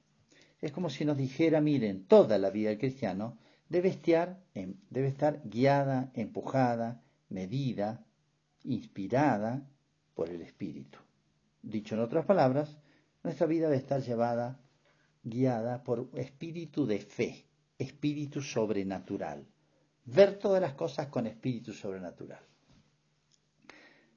Es 0.62 0.72
como 0.72 0.90
si 0.90 1.04
nos 1.04 1.18
dijera, 1.18 1.60
miren, 1.60 2.06
toda 2.06 2.38
la 2.38 2.52
vida 2.52 2.70
del 2.70 2.78
cristiano 2.78 3.38
debe 3.68 3.90
estar, 3.90 4.42
debe 4.54 5.10
estar 5.10 5.42
guiada, 5.44 6.10
empujada, 6.14 7.02
medida, 7.28 8.06
inspirada 8.64 9.68
por 10.14 10.30
el 10.30 10.42
Espíritu. 10.42 11.00
Dicho 11.62 11.96
en 11.96 12.02
otras 12.02 12.26
palabras, 12.26 12.78
nuestra 13.24 13.46
vida 13.46 13.66
debe 13.68 13.82
estar 13.82 14.02
llevada, 14.02 14.58
guiada 15.22 15.84
por 15.84 16.10
espíritu 16.14 16.86
de 16.86 17.00
fe, 17.00 17.46
espíritu 17.78 18.42
sobrenatural 18.42 19.46
ver 20.06 20.38
todas 20.40 20.62
las 20.62 20.74
cosas 20.74 21.08
con 21.08 21.28
espíritu 21.28 21.74
sobrenatural. 21.74 22.42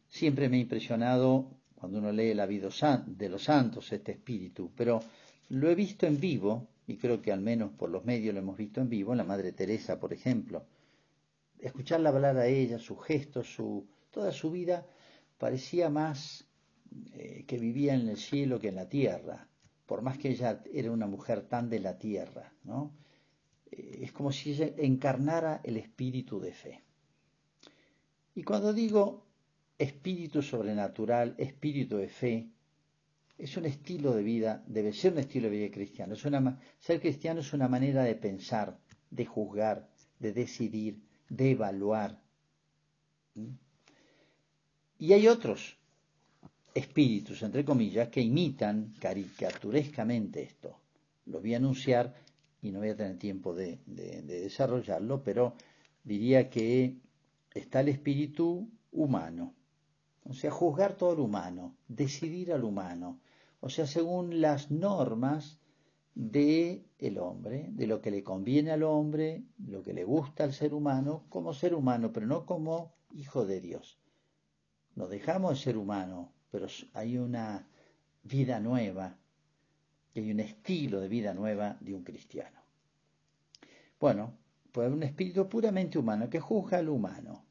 Siempre 0.09 0.49
me 0.49 0.57
ha 0.59 0.61
impresionado 0.61 1.51
cuando 1.75 1.99
uno 1.99 2.13
lee 2.13 2.35
la 2.35 2.47
vida 2.47 2.69
de 3.07 3.29
los 3.29 3.45
santos 3.45 3.93
este 3.93 4.13
espíritu, 4.13 4.71
pero 4.77 5.03
lo 5.49 5.69
he 5.69 5.75
visto 5.75 6.07
en 6.07 6.21
vivo, 6.21 6.69
y 6.87 6.97
creo 6.97 7.21
que 7.21 7.33
al 7.33 7.41
menos 7.41 7.73
por 7.73 7.91
los 7.91 8.05
medios 8.05 8.35
lo 8.35 8.41
hemos 8.41 8.57
visto 8.57 8.81
en 8.81 8.89
vivo, 8.89 9.15
la 9.15 9.25
Madre 9.25 9.53
Teresa, 9.53 9.99
por 9.99 10.13
ejemplo. 10.13 10.65
Escucharla 11.59 12.11
hablar 12.11 12.37
a 12.39 12.47
ella, 12.47 12.79
sus 12.79 13.03
gestos, 13.05 13.53
su, 13.55 13.87
toda 14.11 14.33
su 14.33 14.51
vida, 14.51 14.87
parecía 15.39 15.91
más 15.91 16.47
eh, 17.15 17.45
que 17.47 17.59
vivía 17.59 17.95
en 17.95 18.09
el 18.09 18.17
cielo 18.17 18.61
que 18.61 18.69
en 18.69 18.77
la 18.77 18.89
tierra, 18.89 19.49
por 19.87 20.03
más 20.03 20.19
que 20.19 20.31
ella 20.31 20.63
era 20.73 20.91
una 20.91 21.07
mujer 21.07 21.49
tan 21.49 21.69
de 21.69 21.81
la 21.81 21.99
tierra, 21.99 22.53
¿no? 22.65 22.93
Es 23.73 24.13
como 24.13 24.33
si 24.33 24.53
ella 24.53 24.71
encarnara 24.79 25.61
el 25.65 25.77
espíritu 25.77 26.39
de 26.41 26.53
fe. 26.53 26.83
Y 28.35 28.43
cuando 28.43 28.73
digo 28.73 29.27
espíritu 29.79 30.43
sobrenatural, 30.43 31.35
espíritu 31.39 31.97
de 31.97 32.09
fe, 32.09 32.49
es 33.39 33.57
un 33.57 33.67
estilo 33.67 34.13
de 34.15 34.23
vida, 34.23 34.63
debe 34.67 34.93
ser 34.93 35.13
un 35.15 35.19
estilo 35.19 35.49
de 35.49 35.57
vida 35.57 35.71
cristiano. 35.71 36.15
Es 36.15 36.25
una, 36.25 36.61
ser 36.79 37.01
cristiano 37.01 37.41
es 37.41 37.53
una 37.53 37.69
manera 37.69 38.05
de 38.05 38.15
pensar, 38.15 38.79
de 39.11 39.27
juzgar, 39.27 39.89
de 40.19 40.33
decidir, 40.33 41.03
de 41.29 41.51
evaluar. 41.51 42.21
¿Mm? 43.35 43.49
Y 44.99 45.13
hay 45.13 45.27
otros 45.27 45.77
espíritus, 46.75 47.43
entre 47.43 47.65
comillas, 47.65 48.09
que 48.09 48.21
imitan 48.21 48.95
caricaturescamente 49.01 50.43
esto. 50.43 50.79
Lo 51.27 51.41
voy 51.41 51.55
a 51.55 51.57
anunciar 51.57 52.15
y 52.63 52.71
no 52.71 52.79
voy 52.79 52.91
a 52.91 52.97
tener 52.97 53.19
tiempo 53.19 53.53
de, 53.55 53.81
desarrollarlo, 53.87 55.23
pero 55.23 55.55
diría 56.05 56.49
que 56.49 56.97
está 57.53 57.81
el 57.81 57.89
espíritu 57.89 58.71
humano, 58.93 59.55
o 60.25 60.33
sea, 60.33 60.53
juzgar 60.53 60.97
todo 60.97 61.17
lo 61.17 61.25
humano, 61.25 61.77
decidir 61.89 62.53
al 62.53 62.63
humano, 62.63 63.21
o 63.61 63.69
sea, 63.69 63.87
según 63.87 64.41
las 64.41 64.71
normas 64.71 65.61
de 66.15 66.85
hombre, 67.21 67.69
de 67.73 67.87
lo 67.87 68.01
que 68.01 68.13
le 68.13 68.23
conviene 68.23 68.71
al 68.71 68.85
hombre, 68.85 69.45
lo 69.67 69.83
que 69.83 69.93
le 69.93 70.05
gusta 70.05 70.45
al 70.45 70.53
ser 70.53 70.73
humano, 70.73 71.25
como 71.29 71.53
ser 71.53 71.75
humano, 71.75 72.13
pero 72.13 72.27
no 72.27 72.47
como 72.47 72.95
hijo 73.13 73.45
de 73.45 73.61
Dios. 73.61 73.99
Nos 74.95 75.11
dejamos 75.11 75.53
de 75.53 75.65
ser 75.65 75.77
humano, 75.77 76.33
pero 76.51 76.67
hay 76.93 77.19
una 77.19 77.67
vida 78.23 78.61
nueva 78.61 79.19
que 80.13 80.21
hay 80.21 80.31
un 80.31 80.41
estilo 80.41 81.01
de 81.01 81.09
vida 81.09 81.35
nueva 81.35 81.77
de 81.81 81.95
un 81.95 82.03
cristiano. 82.03 82.61
Bueno, 83.99 84.37
pues 84.73 84.91
un 84.91 85.03
espíritu 85.03 85.49
puramente 85.49 85.99
humano 85.99 86.29
que 86.29 86.41
juzga 86.41 86.79
al 86.79 86.89
humano 86.89 87.45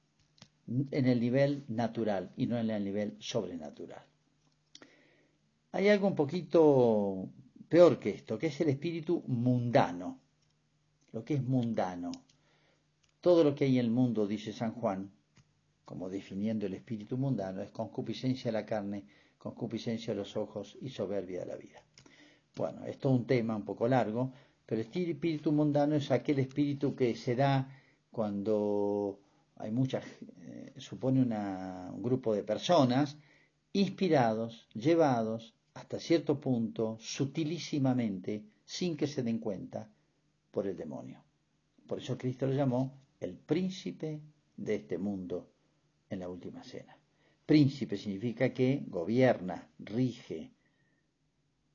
en 0.68 1.06
el 1.06 1.20
nivel 1.20 1.65
natural 1.68 2.32
y 2.38 2.46
no 2.46 2.58
en 2.58 2.70
el 2.70 2.84
nivel 2.84 3.15
sobrenatural. 3.20 4.03
Hay 5.74 5.88
algo 5.88 6.08
un 6.08 6.15
poquito 6.15 7.30
peor 7.70 8.00
que 8.00 8.10
esto, 8.10 8.38
que 8.38 8.48
es 8.48 8.62
el 8.62 8.70
espíritu 8.70 9.24
mundano, 9.27 10.20
lo 11.13 11.24
que 11.24 11.36
es 11.36 11.44
mundano. 11.44 12.12
Todo 13.22 13.44
lo 13.44 13.56
que 13.56 13.65
hay 13.65 13.80
en 13.80 13.86
el 13.86 13.91
mundo, 13.91 14.27
dice 14.27 14.51
San 14.51 14.74
Juan, 14.74 15.12
como 15.86 16.10
definiendo 16.10 16.65
el 16.65 16.74
espíritu 16.74 17.18
mundano, 17.18 17.62
es 17.62 17.72
concupiscencia 17.72 18.51
de 18.51 18.53
la 18.53 18.65
carne, 18.65 19.06
concupiscencia 19.38 20.13
de 20.13 20.20
los 20.20 20.36
ojos 20.36 20.77
y 20.82 20.89
soberbia 20.89 21.41
de 21.41 21.46
la 21.46 21.56
vida. 21.56 21.82
Bueno, 22.55 22.86
esto 22.86 23.10
es 23.10 23.20
un 23.20 23.25
tema 23.25 23.55
un 23.55 23.65
poco 23.65 23.88
largo, 23.88 24.31
Pero 24.65 24.81
el 24.81 24.88
espíritu 24.88 25.51
mundano 25.51 25.96
es 25.96 26.12
aquel 26.12 26.39
espíritu 26.39 26.96
que 26.96 27.15
se 27.15 27.36
da 27.36 27.70
cuando 28.10 29.20
hay 29.58 29.72
muchas, 29.72 30.05
eh, 30.41 30.74
supone 30.77 31.22
un 31.22 32.01
grupo 32.01 32.34
de 32.34 32.43
personas 32.43 33.17
inspirados, 33.74 34.67
llevados 34.74 35.53
hasta 35.74 36.00
cierto 36.00 36.39
punto, 36.39 36.98
sutilísimamente, 37.00 38.43
sin 38.65 38.96
que 38.98 39.08
se 39.08 39.24
den 39.24 39.39
cuenta, 39.39 39.89
por 40.51 40.67
el 40.67 40.75
demonio. 40.75 41.24
Por 41.88 42.00
eso 42.00 42.17
Cristo 42.17 42.48
lo 42.48 42.53
llamó 42.53 42.93
el 43.20 43.36
príncipe 43.36 44.22
de 44.58 44.75
este 44.75 44.98
mundo 44.98 45.48
en 46.10 46.20
la 46.20 46.29
última 46.29 46.63
cena. 46.63 46.98
Príncipe 47.46 47.98
significa 47.98 48.53
que 48.53 48.84
gobierna, 48.88 49.70
rige. 49.79 50.51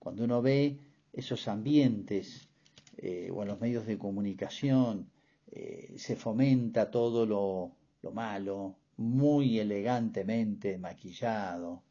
Cuando 0.07 0.23
uno 0.23 0.41
ve 0.41 0.79
esos 1.13 1.49
ambientes 1.49 2.49
eh, 2.97 3.29
o 3.35 3.43
en 3.43 3.49
los 3.49 3.61
medios 3.61 3.87
de 3.87 3.99
comunicación, 3.99 5.11
eh, 5.51 5.95
se 5.97 6.15
fomenta 6.15 6.93
todo 6.93 7.27
lo, 7.27 8.13
malo, 8.13 8.77
muy 8.99 9.59
elegantemente 9.59 10.79
maquillado. 10.79 11.83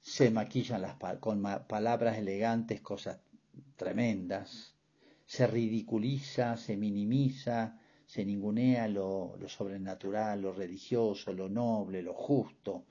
Se 0.00 0.30
maquillan 0.30 0.80
las, 0.80 0.96
con 1.20 1.42
palabras 1.68 2.16
elegantes 2.16 2.80
cosas 2.80 3.20
tremendas. 3.76 4.74
Se 5.26 5.46
ridiculiza, 5.46 6.56
se 6.56 6.78
minimiza, 6.78 7.78
se 8.06 8.24
ningunea 8.24 8.88
lo, 8.88 9.36
sobrenatural, 9.48 10.40
lo 10.40 10.54
religioso, 10.54 11.34
lo 11.34 11.50
noble, 11.50 12.00
lo 12.00 12.14
justo. 12.14 12.86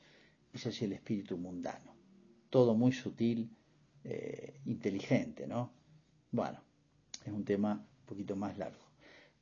Ese 0.54 0.70
es 0.70 0.80
el 0.84 0.94
espíritu 0.94 1.40
mundano. 1.40 1.96
Todo 2.52 2.76
muy 2.76 2.92
sutil, 2.92 3.50
eh, 4.04 4.62
inteligente, 4.66 5.48
¿no? 5.48 5.72
Bueno, 6.32 6.62
es 7.26 7.32
un 7.32 7.44
tema 7.44 7.74
un 7.74 8.06
poquito 8.06 8.36
más 8.36 8.58
largo. 8.58 8.86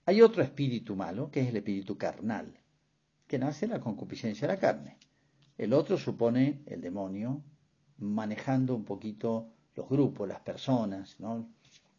Hay 0.05 0.21
otro 0.21 0.41
espíritu 0.41 0.95
malo, 0.95 1.29
que 1.29 1.41
es 1.41 1.49
el 1.49 1.57
espíritu 1.57 1.97
carnal, 1.97 2.59
que 3.27 3.37
nace 3.37 3.67
la 3.67 3.79
concupiscencia 3.79 4.47
de 4.47 4.53
la 4.53 4.59
carne. 4.59 4.97
El 5.57 5.73
otro 5.73 5.97
supone 5.97 6.61
el 6.65 6.81
demonio 6.81 7.43
manejando 7.97 8.75
un 8.75 8.85
poquito 8.85 9.51
los 9.75 9.89
grupos, 9.89 10.27
las 10.27 10.39
personas, 10.41 11.19
¿no? 11.19 11.49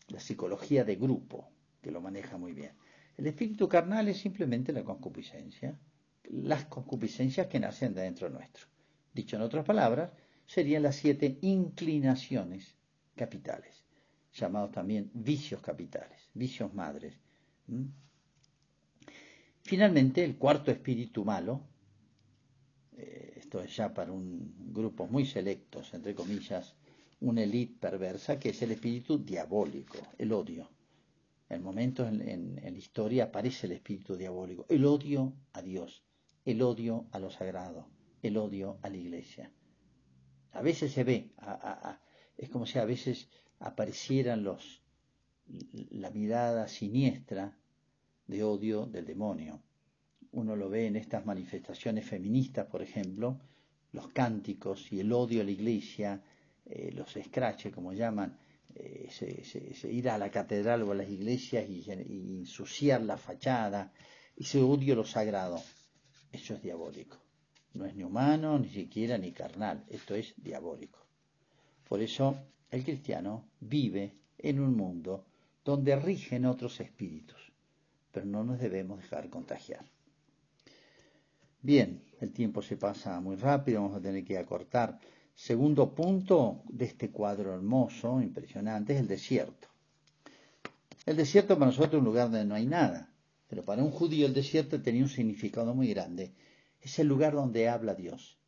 la 0.09 0.21
psicología 0.21 0.85
de 0.85 0.97
grupo, 0.97 1.51
que 1.81 1.91
lo 1.91 2.01
maneja 2.01 2.39
muy 2.39 2.53
bien. 2.53 2.73
El 3.17 3.27
espíritu 3.27 3.69
carnal 3.69 4.09
es 4.09 4.19
simplemente 4.19 4.73
la 4.73 4.85
concupiscencia, 4.85 5.79
las 6.25 6.65
concupiscencias 6.67 7.47
que 7.47 7.61
nacen 7.61 7.95
dentro 7.95 8.29
nuestro. 8.31 8.67
Dicho 9.13 9.37
en 9.37 9.43
otras 9.43 9.65
palabras, 9.65 10.13
serían 10.49 10.83
las 10.83 10.97
siete 10.97 11.39
inclinaciones 11.43 12.75
capitales, 13.15 13.85
llamados 14.35 14.73
también 14.73 15.09
vicios 15.15 15.61
capitales, 15.61 16.29
vicios 16.35 16.75
madres. 16.75 17.15
Finalmente, 19.63 20.25
el 20.25 20.37
cuarto 20.37 20.73
espíritu 20.73 21.25
malo, 21.25 21.61
eh, 22.97 23.35
esto 23.37 23.63
es 23.63 23.77
ya 23.77 23.95
para 23.95 24.11
un 24.11 24.73
grupo 24.73 25.07
muy 25.07 25.25
selectos, 25.25 25.95
entre 25.95 26.17
comillas, 26.17 26.75
una 27.21 27.45
élite 27.45 27.79
perversa, 27.79 28.41
que 28.41 28.49
es 28.49 28.61
el 28.63 28.73
espíritu 28.73 29.19
diabólico, 29.25 29.99
el 30.19 30.33
odio 30.33 30.69
en 31.49 31.63
momentos 31.63 32.09
en, 32.09 32.57
la 32.63 32.71
historia 32.71 33.25
aparece 33.25 33.67
el 33.67 33.73
espíritu 33.73 34.17
diabólico, 34.17 34.67
el 34.69 34.85
odio 34.85 35.33
a 35.53 35.63
Dios, 35.63 36.03
el 36.45 36.61
odio 36.63 37.07
a 37.13 37.19
lo 37.19 37.31
sagrado, 37.31 37.89
el 38.23 38.37
odio 38.37 38.79
a 38.83 38.91
la 38.91 38.97
iglesia. 38.97 39.51
A 40.53 40.63
veces 40.63 40.93
se 40.93 41.05
ve, 41.05 41.31
es 42.37 42.49
como 42.49 42.67
si 42.67 42.79
a 42.79 42.85
veces 42.85 43.29
aparecieran 43.61 44.43
los, 44.43 44.83
la 45.91 46.11
mirada 46.11 46.69
siniestra 46.69 47.57
de 48.27 48.43
odio 48.43 48.87
del 48.87 49.07
demonio. 49.07 49.63
Uno 50.33 50.57
lo 50.57 50.69
ve 50.69 50.87
en 50.87 50.97
estas 50.97 51.25
manifestaciones 51.25 52.07
feministas, 52.07 52.67
por 52.67 52.83
ejemplo, 52.83 53.41
los 53.93 54.09
cánticos 54.09 54.93
y 54.93 55.01
el 55.01 55.13
odio 55.13 55.41
a 55.41 55.45
la 55.45 55.51
iglesia, 55.51 56.23
eh, 56.67 56.93
los 56.93 57.17
escraches, 57.17 57.73
como 57.73 57.93
llaman, 57.93 58.39
eh, 58.75 59.09
ir 59.91 60.11
a 60.11 60.19
la 60.19 60.31
catedral 60.31 60.83
o 60.83 60.93
a 60.93 60.95
las 60.95 61.09
iglesias 61.09 61.69
y, 61.69 61.91
ensuciar 61.91 63.03
la 63.03 63.17
fachada, 63.17 63.93
ese 64.37 64.61
odio 64.61 64.95
lo 64.95 65.05
sagrado, 65.05 65.61
eso 66.31 66.55
es 66.55 66.63
diabólico. 66.63 67.17
No 67.75 67.85
es 67.85 67.95
ni 67.95 68.03
humano, 68.03 68.59
ni 68.59 68.69
siquiera 68.69 69.19
ni 69.19 69.33
carnal, 69.33 69.85
esto 69.89 70.15
es 70.15 70.35
diabólico. 70.37 70.99
Por 71.89 72.01
eso 72.01 72.37
el 72.71 72.85
cristiano 72.85 73.49
vive 73.61 74.15
en 74.39 74.61
un 74.61 74.77
mundo 74.77 75.25
donde 75.65 75.97
rigen 75.97 76.47
otros 76.47 76.81
espíritus, 76.81 77.53
pero 78.13 78.27
no 78.27 78.45
nos 78.45 78.59
debemos 78.59 79.01
dejar 79.01 79.29
contagiar. 79.29 79.85
Bien, 81.61 82.03
el 82.21 82.33
tiempo 82.33 82.63
se 82.63 82.77
pasa 82.77 83.21
muy 83.21 83.37
rápido, 83.37 83.83
vamos 83.83 83.97
a 83.97 84.01
tener 84.01 84.25
que 84.25 84.39
acortar. 84.39 84.99
Segundo 85.35 85.95
punto 85.95 86.63
de 86.69 86.85
este 86.85 87.11
cuadro 87.11 87.55
hermoso, 87.55 88.21
impresionante, 88.21 88.95
es 88.95 89.01
el 89.01 89.09
desierto. 89.09 89.69
El 91.05 91.17
desierto 91.17 91.55
para 91.55 91.67
nosotros 91.67 91.95
es 91.95 91.99
un 91.99 92.05
lugar 92.05 92.31
donde 92.31 92.45
no 92.45 92.55
hay 92.55 92.67
nada, 92.67 93.13
pero 93.49 93.65
para 93.65 93.83
un 93.83 93.91
judío 93.91 94.27
el 94.27 94.35
desierto 94.35 94.81
tenía 94.81 95.03
un 95.03 95.09
significado 95.09 95.75
muy 95.75 95.89
grande. 95.89 96.33
Es 96.89 96.99
el 96.99 97.07
lugar 97.07 97.35
donde 97.35 97.69
habla 97.69 97.95
Dios. 97.95 98.39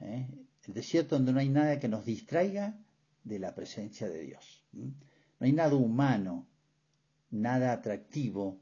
¿eh? 0.00 0.28
El 0.66 0.74
desierto 0.74 1.16
donde 1.16 1.32
no 1.32 1.40
hay 1.40 1.48
nada 1.48 1.80
que 1.80 1.88
nos 1.88 2.04
distraiga 2.04 2.78
de 3.24 3.38
la 3.38 3.54
presencia 3.54 4.10
de 4.10 4.20
Dios. 4.20 4.62
No 4.72 4.92
hay 5.40 5.52
nada 5.52 5.74
humano, 5.74 6.46
nada 7.30 7.72
atractivo, 7.72 8.60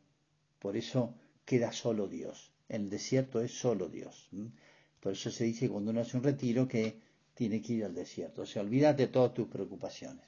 por 0.60 0.76
eso 0.76 1.12
queda 1.44 1.72
solo 1.72 2.06
Dios. 2.06 2.52
El 2.68 2.88
desierto 2.88 3.40
es 3.40 3.58
solo 3.58 3.88
Dios. 3.88 4.30
Por 5.00 5.14
eso 5.14 5.28
se 5.32 5.42
dice 5.42 5.68
cuando 5.68 5.90
uno 5.90 6.02
hace 6.02 6.16
un 6.16 6.22
retiro 6.22 6.68
que 6.68 7.00
tiene 7.34 7.60
que 7.60 7.72
ir 7.72 7.84
al 7.84 7.94
desierto. 7.94 8.42
O 8.42 8.46
sea, 8.46 8.62
olvídate 8.62 9.06
de 9.06 9.12
todas 9.12 9.34
tus 9.34 9.48
preocupaciones. 9.48 10.24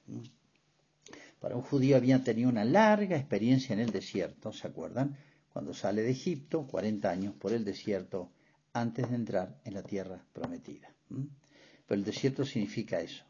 Para 1.39 1.55
un 1.55 1.63
judío 1.63 1.97
había 1.97 2.25
tenido 2.25 2.49
una 2.49 2.65
larga 2.65 3.17
experiencia 3.17 3.75
en 3.75 3.79
el 3.81 3.93
desierto, 3.93 4.53
¿se 4.53 4.67
acuerdan? 4.67 5.17
Cuando 5.53 5.73
sale 5.73 6.03
de 6.03 6.11
Egipto, 6.11 6.67
40 6.67 7.09
años 7.09 7.35
por 7.35 7.53
el 7.53 7.65
desierto, 7.65 8.33
antes 8.81 9.09
de 9.09 9.17
entrar 9.17 9.61
en 9.65 9.75
la 9.75 9.83
tierra 9.83 10.25
prometida. 10.33 10.93
Pero 11.09 11.99
el 11.99 12.05
desierto 12.05 12.45
significa 12.45 13.01
eso, 13.01 13.25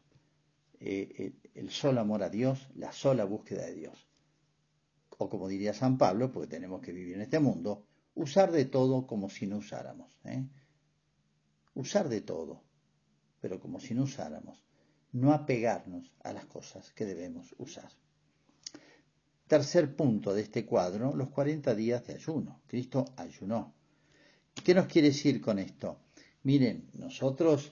eh, 0.79 1.33
el 1.55 1.69
solo 1.69 2.01
amor 2.01 2.23
a 2.23 2.29
Dios, 2.29 2.67
la 2.75 2.91
sola 2.91 3.25
búsqueda 3.25 3.65
de 3.65 3.75
Dios. 3.75 4.07
O 5.17 5.29
como 5.29 5.47
diría 5.47 5.73
San 5.73 5.97
Pablo, 5.97 6.31
porque 6.31 6.47
tenemos 6.47 6.81
que 6.81 6.93
vivir 6.93 7.15
en 7.15 7.21
este 7.21 7.39
mundo, 7.39 7.85
usar 8.15 8.51
de 8.51 8.65
todo 8.65 9.07
como 9.07 9.29
si 9.29 9.47
no 9.47 9.57
usáramos. 9.57 10.19
¿eh? 10.25 10.45
Usar 11.73 12.09
de 12.09 12.21
todo 12.21 12.67
pero 13.39 13.59
como 13.59 13.79
si 13.79 13.93
no 13.93 14.03
usáramos, 14.03 14.63
no 15.13 15.33
apegarnos 15.33 16.11
a 16.23 16.33
las 16.33 16.45
cosas 16.45 16.91
que 16.91 17.05
debemos 17.05 17.53
usar. 17.57 17.89
Tercer 19.47 19.95
punto 19.95 20.33
de 20.33 20.41
este 20.41 20.65
cuadro, 20.65 21.15
los 21.15 21.29
40 21.29 21.73
días 21.75 22.05
de 22.05 22.15
ayuno. 22.15 22.61
Cristo 22.67 23.05
ayunó. 23.15 23.73
¿Qué 24.63 24.73
nos 24.73 24.87
quiere 24.87 25.09
decir 25.09 25.41
con 25.41 25.59
esto? 25.59 25.99
Miren, 26.43 26.89
nosotros, 26.93 27.71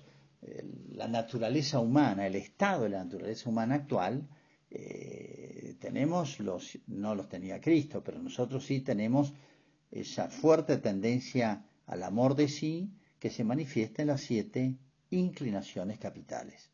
la 0.93 1.07
naturaleza 1.07 1.79
humana, 1.79 2.27
el 2.27 2.35
estado 2.35 2.83
de 2.83 2.89
la 2.89 3.03
naturaleza 3.03 3.49
humana 3.49 3.75
actual, 3.75 4.27
eh, 4.69 5.75
tenemos 5.79 6.39
los, 6.39 6.77
no 6.87 7.15
los 7.15 7.29
tenía 7.29 7.61
Cristo, 7.61 8.03
pero 8.03 8.19
nosotros 8.19 8.65
sí 8.65 8.81
tenemos 8.81 9.33
esa 9.91 10.29
fuerte 10.29 10.77
tendencia 10.77 11.65
al 11.85 12.03
amor 12.03 12.35
de 12.35 12.47
sí 12.47 12.91
que 13.19 13.29
se 13.29 13.43
manifiesta 13.43 14.01
en 14.01 14.09
las 14.09 14.21
siete 14.21 14.75
inclinaciones 15.09 15.99
capitales. 15.99 16.69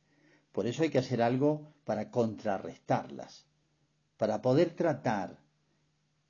Por 0.51 0.67
eso 0.67 0.83
hay 0.83 0.89
que 0.89 0.97
hacer 0.97 1.21
algo 1.21 1.73
para 1.85 2.09
contrarrestarlas, 2.09 3.45
para 4.17 4.41
poder 4.41 4.71
tratar 4.71 5.39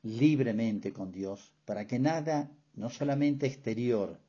libremente 0.04 0.91
con 0.91 1.12
Dios, 1.12 1.54
para 1.65 1.88
que 1.88 2.00
nada, 2.00 2.52
no 2.75 2.89
solamente 2.89 3.47
exterior, 3.47 4.19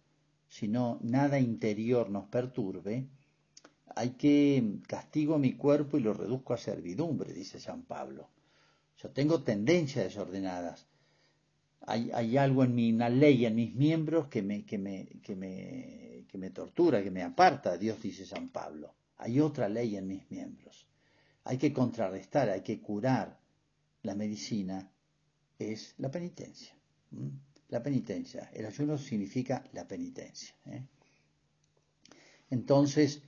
sino 0.49 0.99
nada 1.03 1.39
interior 1.39 2.11
nos 2.11 2.27
perturbe, 2.27 3.07
hay 3.95 4.11
que 4.11 4.79
castigo 4.87 5.39
mi 5.39 5.55
cuerpo 5.55 5.99
y 5.99 6.01
lo 6.01 6.15
reduzco 6.15 6.55
a 6.55 6.59
servidumbre, 6.59 7.33
dice 7.33 7.61
San 7.61 7.83
Pablo. 7.83 8.29
Yo 8.99 9.11
tengo 9.11 9.43
tendencias 9.43 10.05
desordenadas. 10.05 10.87
Hay, 11.81 12.11
hay 12.13 12.37
algo 12.37 12.65
en 12.65 12.75
mí, 12.75 12.93
una 12.93 13.09
ley 13.09 13.45
en 13.45 13.57
mis 13.57 13.75
miembros 13.75 14.29
que 14.29 14.43
me, 14.43 14.65
que 14.65 14.79
me, 14.79 15.07
que 15.23 15.35
me 15.35 16.03
que 16.33 16.39
me 16.39 16.49
tortura, 16.49 17.03
que 17.03 17.11
me 17.11 17.23
aparta, 17.23 17.77
Dios 17.77 18.01
dice 18.01 18.25
San 18.25 18.49
Pablo. 18.49 18.95
Hay 19.19 19.39
otra 19.39 19.69
ley 19.69 19.97
en 19.97 20.09
mis 20.09 20.31
miembros. 20.31 20.87
Hay 21.45 21.59
que 21.59 21.75
contrarrestar, 21.75 22.49
hay 22.49 22.63
que 22.63 22.81
curar. 22.81 23.39
La 24.03 24.15
medicina 24.15 24.91
es 25.59 25.95
la 25.99 26.11
penitencia. 26.11 26.75
La 27.73 27.83
penitencia. 27.83 28.51
El 28.53 28.67
ayuno 28.67 28.99
significa 28.99 29.65
la 29.73 29.89
penitencia. 29.89 30.55
¿eh? 30.67 30.83
Entonces, 32.51 33.23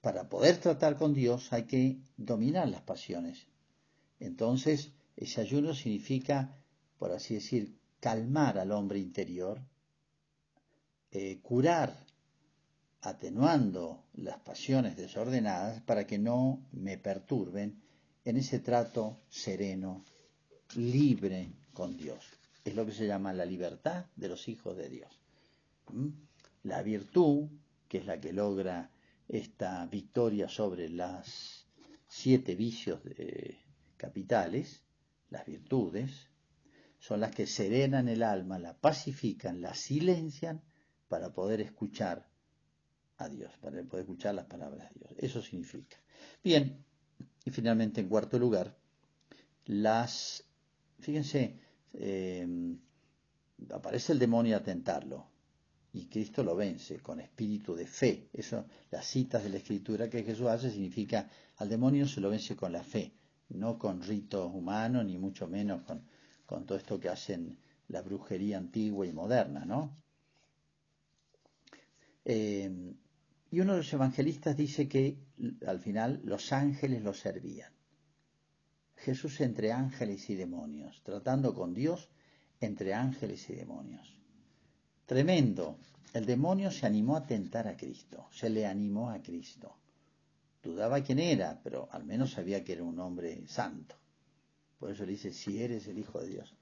para 0.00 0.28
poder 0.28 0.58
tratar 0.58 0.96
con 0.96 1.12
Dios 1.12 1.52
hay 1.52 1.64
que 1.64 1.98
dominar 2.16 2.68
las 2.68 2.82
pasiones. 2.82 3.48
Entonces, 4.20 4.92
Ese 5.16 5.40
ayuno 5.40 5.74
significa, 5.74 6.56
por 6.96 7.10
así 7.10 7.34
decir, 7.34 7.76
calmar 7.98 8.56
al 8.56 8.70
hombre 8.70 9.00
interior, 9.00 9.60
eh, 11.10 11.40
curar, 11.42 12.06
atenuando 13.00 14.04
las 14.12 14.38
pasiones 14.38 14.96
desordenadas 14.96 15.82
para 15.82 16.06
que 16.06 16.18
no 16.18 16.68
me 16.70 16.98
perturben 16.98 17.82
en 18.24 18.36
ese 18.36 18.60
trato 18.60 19.22
sereno, 19.28 20.04
libre 20.76 21.50
con 21.72 21.96
Dios. 21.96 22.37
Es 22.68 22.76
lo 22.76 22.84
que 22.84 22.92
se 22.92 23.06
llama 23.06 23.32
la 23.32 23.46
libertad 23.46 24.04
de 24.14 24.28
los 24.28 24.46
hijos 24.46 24.76
de 24.76 24.90
Dios. 24.90 25.18
¿Mm? 25.90 26.08
La 26.64 26.82
virtud, 26.82 27.48
que 27.88 27.96
es 27.96 28.04
la 28.04 28.20
que 28.20 28.34
logra 28.34 28.90
esta 29.26 29.86
victoria 29.86 30.50
sobre 30.50 30.90
las 30.90 31.66
siete 32.08 32.54
vicios 32.56 33.00
capitales, 33.96 34.82
las 35.30 35.46
virtudes, 35.46 36.28
son 36.98 37.20
las 37.20 37.34
que 37.34 37.46
serenan 37.46 38.06
el 38.06 38.22
alma, 38.22 38.58
la 38.58 38.76
pacifican, 38.76 39.62
la 39.62 39.74
silencian 39.74 40.60
para 41.08 41.32
poder 41.32 41.62
escuchar 41.62 42.28
a 43.16 43.30
Dios, 43.30 43.50
para 43.62 43.82
poder 43.84 44.02
escuchar 44.02 44.34
las 44.34 44.44
palabras 44.44 44.90
de 44.90 45.00
Dios. 45.00 45.14
Eso 45.16 45.40
significa. 45.40 45.96
Bien, 46.44 46.84
y 47.46 47.50
finalmente 47.50 48.02
en 48.02 48.10
cuarto 48.10 48.38
lugar, 48.38 48.76
las, 49.64 50.44
fíjense, 51.00 51.66
eh, 51.94 52.46
aparece 53.70 54.12
el 54.12 54.18
demonio 54.18 54.56
a 54.56 54.62
tentarlo 54.62 55.26
y 55.92 56.06
Cristo 56.06 56.42
lo 56.44 56.54
vence 56.54 57.00
con 57.00 57.20
espíritu 57.20 57.74
de 57.74 57.86
fe. 57.86 58.28
Eso, 58.32 58.66
las 58.90 59.06
citas 59.06 59.42
de 59.42 59.50
la 59.50 59.56
escritura 59.56 60.08
que 60.08 60.22
Jesús 60.22 60.46
hace 60.46 60.70
significa 60.70 61.28
al 61.56 61.68
demonio 61.68 62.06
se 62.06 62.20
lo 62.20 62.30
vence 62.30 62.54
con 62.54 62.72
la 62.72 62.82
fe, 62.82 63.12
no 63.50 63.78
con 63.78 64.02
ritos 64.02 64.50
humanos, 64.54 65.04
ni 65.04 65.18
mucho 65.18 65.48
menos 65.48 65.82
con, 65.82 66.02
con 66.46 66.66
todo 66.66 66.78
esto 66.78 67.00
que 67.00 67.08
hacen 67.08 67.58
la 67.88 68.02
brujería 68.02 68.58
antigua 68.58 69.06
y 69.06 69.12
moderna, 69.12 69.64
¿no? 69.64 69.96
Eh, 72.24 72.94
y 73.50 73.60
uno 73.60 73.72
de 73.72 73.78
los 73.78 73.92
evangelistas 73.92 74.56
dice 74.56 74.88
que 74.88 75.16
al 75.66 75.80
final 75.80 76.20
los 76.24 76.52
ángeles 76.52 77.02
lo 77.02 77.14
servían. 77.14 77.72
Jesús 79.08 79.40
entre 79.40 79.72
ángeles 79.72 80.28
y 80.28 80.34
demonios, 80.34 81.00
tratando 81.02 81.54
con 81.54 81.72
Dios 81.72 82.10
entre 82.60 82.92
ángeles 82.92 83.48
y 83.48 83.54
demonios. 83.54 84.14
Tremendo. 85.06 85.78
El 86.12 86.26
demonio 86.26 86.70
se 86.70 86.84
animó 86.84 87.16
a 87.16 87.26
tentar 87.26 87.68
a 87.68 87.74
Cristo, 87.74 88.28
se 88.30 88.50
le 88.50 88.66
animó 88.66 89.08
a 89.08 89.22
Cristo. 89.22 89.74
Dudaba 90.62 91.02
quién 91.02 91.20
era, 91.20 91.58
pero 91.64 91.88
al 91.90 92.04
menos 92.04 92.32
sabía 92.32 92.62
que 92.62 92.74
era 92.74 92.82
un 92.82 92.98
hombre 93.00 93.46
santo. 93.46 93.96
Por 94.78 94.90
eso 94.90 95.06
le 95.06 95.12
dice, 95.12 95.32
si 95.32 95.62
eres 95.62 95.86
el 95.86 95.98
Hijo 95.98 96.20
de 96.20 96.28
Dios. 96.28 96.54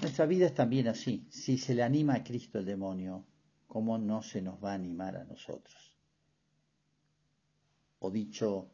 Nuestra 0.00 0.26
vida 0.26 0.46
es 0.46 0.54
también 0.54 0.86
así. 0.86 1.26
Si 1.28 1.58
se 1.58 1.74
le 1.74 1.82
anima 1.82 2.14
a 2.14 2.22
Cristo 2.22 2.60
el 2.60 2.66
demonio, 2.66 3.26
¿cómo 3.66 3.98
no 3.98 4.22
se 4.22 4.40
nos 4.40 4.62
va 4.62 4.70
a 4.70 4.74
animar 4.74 5.16
a 5.16 5.24
nosotros? 5.24 5.98
O 7.98 8.12
dicho 8.12 8.70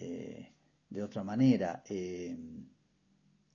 eh, 0.00 0.53
de 0.94 1.02
otra 1.02 1.24
manera, 1.24 1.82
eh, 1.88 2.36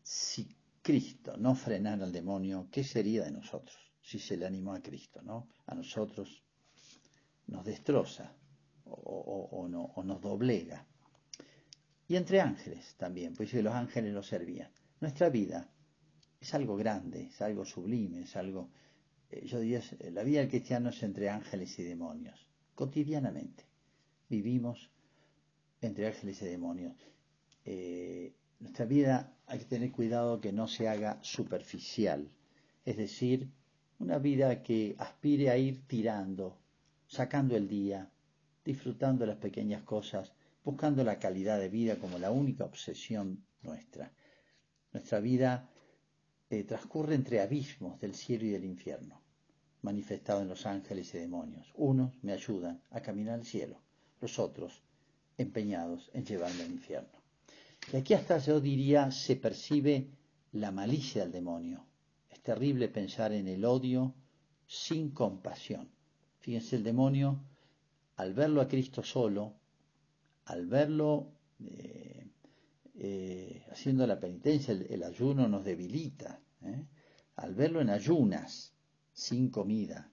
si 0.03 0.45
Cristo 0.81 1.37
no 1.37 1.55
frenara 1.55 2.03
al 2.03 2.11
demonio, 2.11 2.67
¿qué 2.69 2.83
sería 2.83 3.23
de 3.23 3.31
nosotros? 3.31 3.77
Si 4.01 4.19
se 4.19 4.35
le 4.35 4.45
animó 4.45 4.73
a 4.73 4.81
Cristo, 4.81 5.21
¿no? 5.21 5.47
A 5.67 5.73
nosotros 5.73 6.43
nos 7.47 7.63
destroza 7.63 8.35
o, 8.83 9.67
no, 9.69 9.83
o 9.95 10.03
nos 10.03 10.19
doblega. 10.19 10.85
Y 12.09 12.17
entre 12.17 12.41
ángeles 12.41 12.95
también, 12.97 13.33
pues 13.33 13.53
los 13.53 13.73
ángeles 13.73 14.13
lo 14.13 14.21
servían. 14.21 14.71
Nuestra 14.99 15.29
vida 15.29 15.71
es 16.41 16.53
algo 16.53 16.75
grande, 16.75 17.27
es 17.27 17.41
algo 17.41 17.63
sublime, 17.63 18.23
es 18.23 18.35
algo, 18.35 18.69
eh, 19.29 19.45
yo 19.45 19.61
diría, 19.61 19.81
la 20.11 20.23
vida 20.23 20.41
del 20.41 20.49
cristiano 20.49 20.89
es 20.89 21.01
entre 21.03 21.29
ángeles 21.29 21.79
y 21.79 21.83
demonios, 21.83 22.49
cotidianamente. 22.75 23.63
Vivimos 24.27 24.91
entre 25.79 26.07
ángeles 26.07 26.41
y 26.41 26.45
demonios. 26.45 26.97
Eh, 27.65 28.33
nuestra 28.59 28.85
vida 28.85 29.33
hay 29.47 29.59
que 29.59 29.65
tener 29.65 29.91
cuidado 29.91 30.41
que 30.41 30.51
no 30.51 30.67
se 30.67 30.87
haga 30.87 31.19
superficial, 31.21 32.29
es 32.85 32.97
decir, 32.97 33.49
una 33.99 34.17
vida 34.17 34.63
que 34.63 34.95
aspire 34.97 35.49
a 35.49 35.57
ir 35.57 35.85
tirando, 35.87 36.57
sacando 37.07 37.55
el 37.55 37.67
día, 37.67 38.09
disfrutando 38.63 39.25
las 39.25 39.37
pequeñas 39.37 39.83
cosas, 39.83 40.33
buscando 40.63 41.03
la 41.03 41.19
calidad 41.19 41.59
de 41.59 41.69
vida 41.69 41.95
como 41.97 42.17
la 42.17 42.31
única 42.31 42.65
obsesión 42.65 43.43
nuestra. 43.61 44.11
Nuestra 44.93 45.19
vida 45.19 45.69
eh, 46.49 46.63
transcurre 46.63 47.15
entre 47.15 47.41
abismos 47.41 47.99
del 47.99 48.15
cielo 48.15 48.45
y 48.45 48.49
del 48.49 48.65
infierno, 48.65 49.21
manifestado 49.81 50.41
en 50.41 50.47
los 50.47 50.65
ángeles 50.65 51.13
y 51.13 51.19
demonios. 51.19 51.71
Unos 51.75 52.11
me 52.21 52.33
ayudan 52.33 52.81
a 52.91 53.01
caminar 53.01 53.35
al 53.35 53.45
cielo, 53.45 53.81
los 54.21 54.39
otros 54.39 54.83
empeñados 55.37 56.09
en 56.13 56.25
llevarme 56.25 56.63
al 56.63 56.71
infierno. 56.71 57.18
Y 57.91 57.97
aquí 57.97 58.13
hasta 58.13 58.37
yo 58.37 58.59
diría 58.59 59.11
se 59.11 59.35
percibe 59.35 60.09
la 60.53 60.71
malicia 60.71 61.23
del 61.23 61.31
demonio. 61.31 61.85
Es 62.29 62.41
terrible 62.41 62.87
pensar 62.89 63.31
en 63.33 63.47
el 63.47 63.65
odio 63.65 64.13
sin 64.67 65.11
compasión. 65.11 65.89
Fíjense, 66.39 66.75
el 66.75 66.83
demonio, 66.83 67.39
al 68.17 68.33
verlo 68.33 68.61
a 68.61 68.67
Cristo 68.67 69.03
solo, 69.03 69.53
al 70.45 70.67
verlo 70.67 71.31
eh, 71.59 72.27
eh, 72.95 73.65
haciendo 73.71 74.05
la 74.05 74.19
penitencia, 74.19 74.73
el, 74.73 75.03
ayuno 75.03 75.47
nos 75.47 75.63
debilita. 75.63 76.39
¿eh? 76.63 76.85
Al 77.37 77.55
verlo 77.55 77.81
en 77.81 77.89
ayunas, 77.89 78.73
sin 79.13 79.49
comida, 79.49 80.11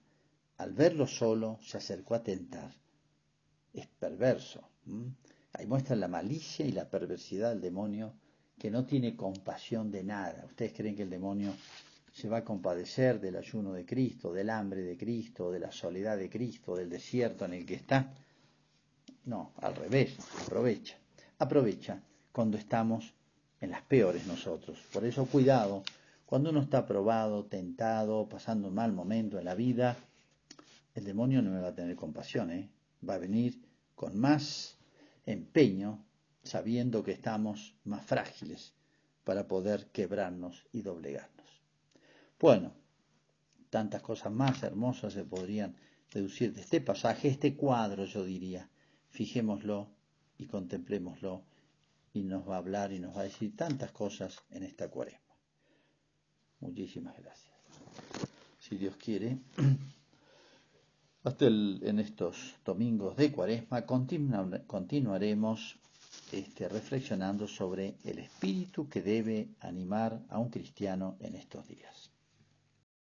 al 0.57 0.73
verlo 0.73 1.05
solo, 1.05 1.59
se 1.61 1.77
acercó 1.77 2.15
a 2.15 2.23
tentar. 2.23 2.73
Es 3.73 3.87
perverso. 3.87 4.69
Ahí 5.57 5.65
muestra 5.65 5.95
la 5.95 6.07
malicia 6.07 6.65
y 6.67 6.71
la 6.71 6.87
perversidad 6.87 7.49
del 7.49 7.61
demonio 7.61 8.13
que 8.59 8.69
no 8.69 8.85
tiene 8.85 9.15
compasión 9.15 9.89
de 9.89 10.03
nada. 10.03 10.45
¿Ustedes 10.45 10.73
creen 10.73 10.95
que 10.95 11.01
el 11.01 11.09
demonio 11.09 11.51
se 12.13 12.29
va 12.29 12.37
a 12.37 12.43
compadecer 12.43 13.19
del 13.19 13.37
ayuno 13.37 13.73
de 13.73 13.83
Cristo, 13.83 14.31
del 14.31 14.51
hambre 14.51 14.83
de 14.83 14.95
Cristo, 14.95 15.51
de 15.51 15.59
la 15.59 15.71
soledad 15.71 16.15
de 16.15 16.29
Cristo, 16.29 16.75
del 16.75 16.89
desierto 16.89 17.45
en 17.45 17.53
el 17.53 17.65
que 17.65 17.73
está? 17.73 18.13
No, 19.25 19.53
al 19.57 19.75
revés, 19.75 20.15
aprovecha. 20.45 20.95
Aprovecha 21.39 22.03
cuando 22.31 22.57
estamos 22.57 23.13
en 23.59 23.71
las 23.71 23.81
peores 23.81 24.27
nosotros. 24.27 24.77
Por 24.93 25.05
eso 25.05 25.25
cuidado, 25.25 25.83
cuando 26.27 26.51
uno 26.51 26.61
está 26.61 26.85
probado, 26.85 27.45
tentado, 27.45 28.29
pasando 28.29 28.67
un 28.67 28.75
mal 28.75 28.93
momento 28.93 29.39
en 29.39 29.45
la 29.45 29.55
vida, 29.55 29.97
el 30.93 31.03
demonio 31.03 31.41
no 31.41 31.59
va 31.59 31.69
a 31.69 31.75
tener 31.75 31.95
compasión, 31.95 32.51
¿eh? 32.51 32.69
va 33.07 33.15
a 33.15 33.19
venir 33.19 33.59
con 33.95 34.17
más 34.19 34.76
empeño 35.27 36.03
sabiendo 36.43 37.03
que 37.03 37.11
estamos 37.11 37.75
más 37.83 38.03
frágiles 38.05 38.73
para 39.23 39.47
poder 39.47 39.87
quebrarnos 39.91 40.65
y 40.71 40.81
doblegarnos. 40.81 41.61
Bueno, 42.39 42.73
tantas 43.69 44.01
cosas 44.01 44.31
más 44.31 44.63
hermosas 44.63 45.13
se 45.13 45.25
podrían 45.25 45.75
deducir 46.13 46.53
de 46.53 46.61
este 46.61 46.79
pasaje, 46.79 47.27
este 47.27 47.55
cuadro 47.55 48.05
yo 48.05 48.23
diría, 48.23 48.69
fijémoslo 49.09 49.89
y 50.37 50.45
contemplémoslo 50.45 51.43
y 52.13 52.23
nos 52.23 52.47
va 52.47 52.55
a 52.55 52.59
hablar 52.59 52.93
y 52.93 52.99
nos 52.99 53.15
va 53.15 53.21
a 53.21 53.25
decir 53.25 53.55
tantas 53.55 53.91
cosas 53.91 54.43
en 54.49 54.63
esta 54.63 54.89
cuaresma. 54.89 55.35
Muchísimas 56.61 57.17
gracias. 57.17 57.53
Si 58.59 58.77
Dios 58.77 58.95
quiere, 58.95 59.37
hasta 61.27 61.45
en 61.47 61.99
estos 61.99 62.55
domingos 62.65 63.17
de 63.17 63.33
cuaresma 63.33 63.85
continuaremos 63.85 65.75
este, 66.31 66.69
reflexionando 66.69 67.47
sobre 67.49 67.95
el 68.05 68.19
espíritu 68.19 68.87
que 68.87 69.01
debe 69.01 69.49
animar 69.59 70.21
a 70.29 70.39
un 70.39 70.49
cristiano 70.49 71.17
en 71.19 71.35
estos 71.35 71.67
días. 71.67 72.06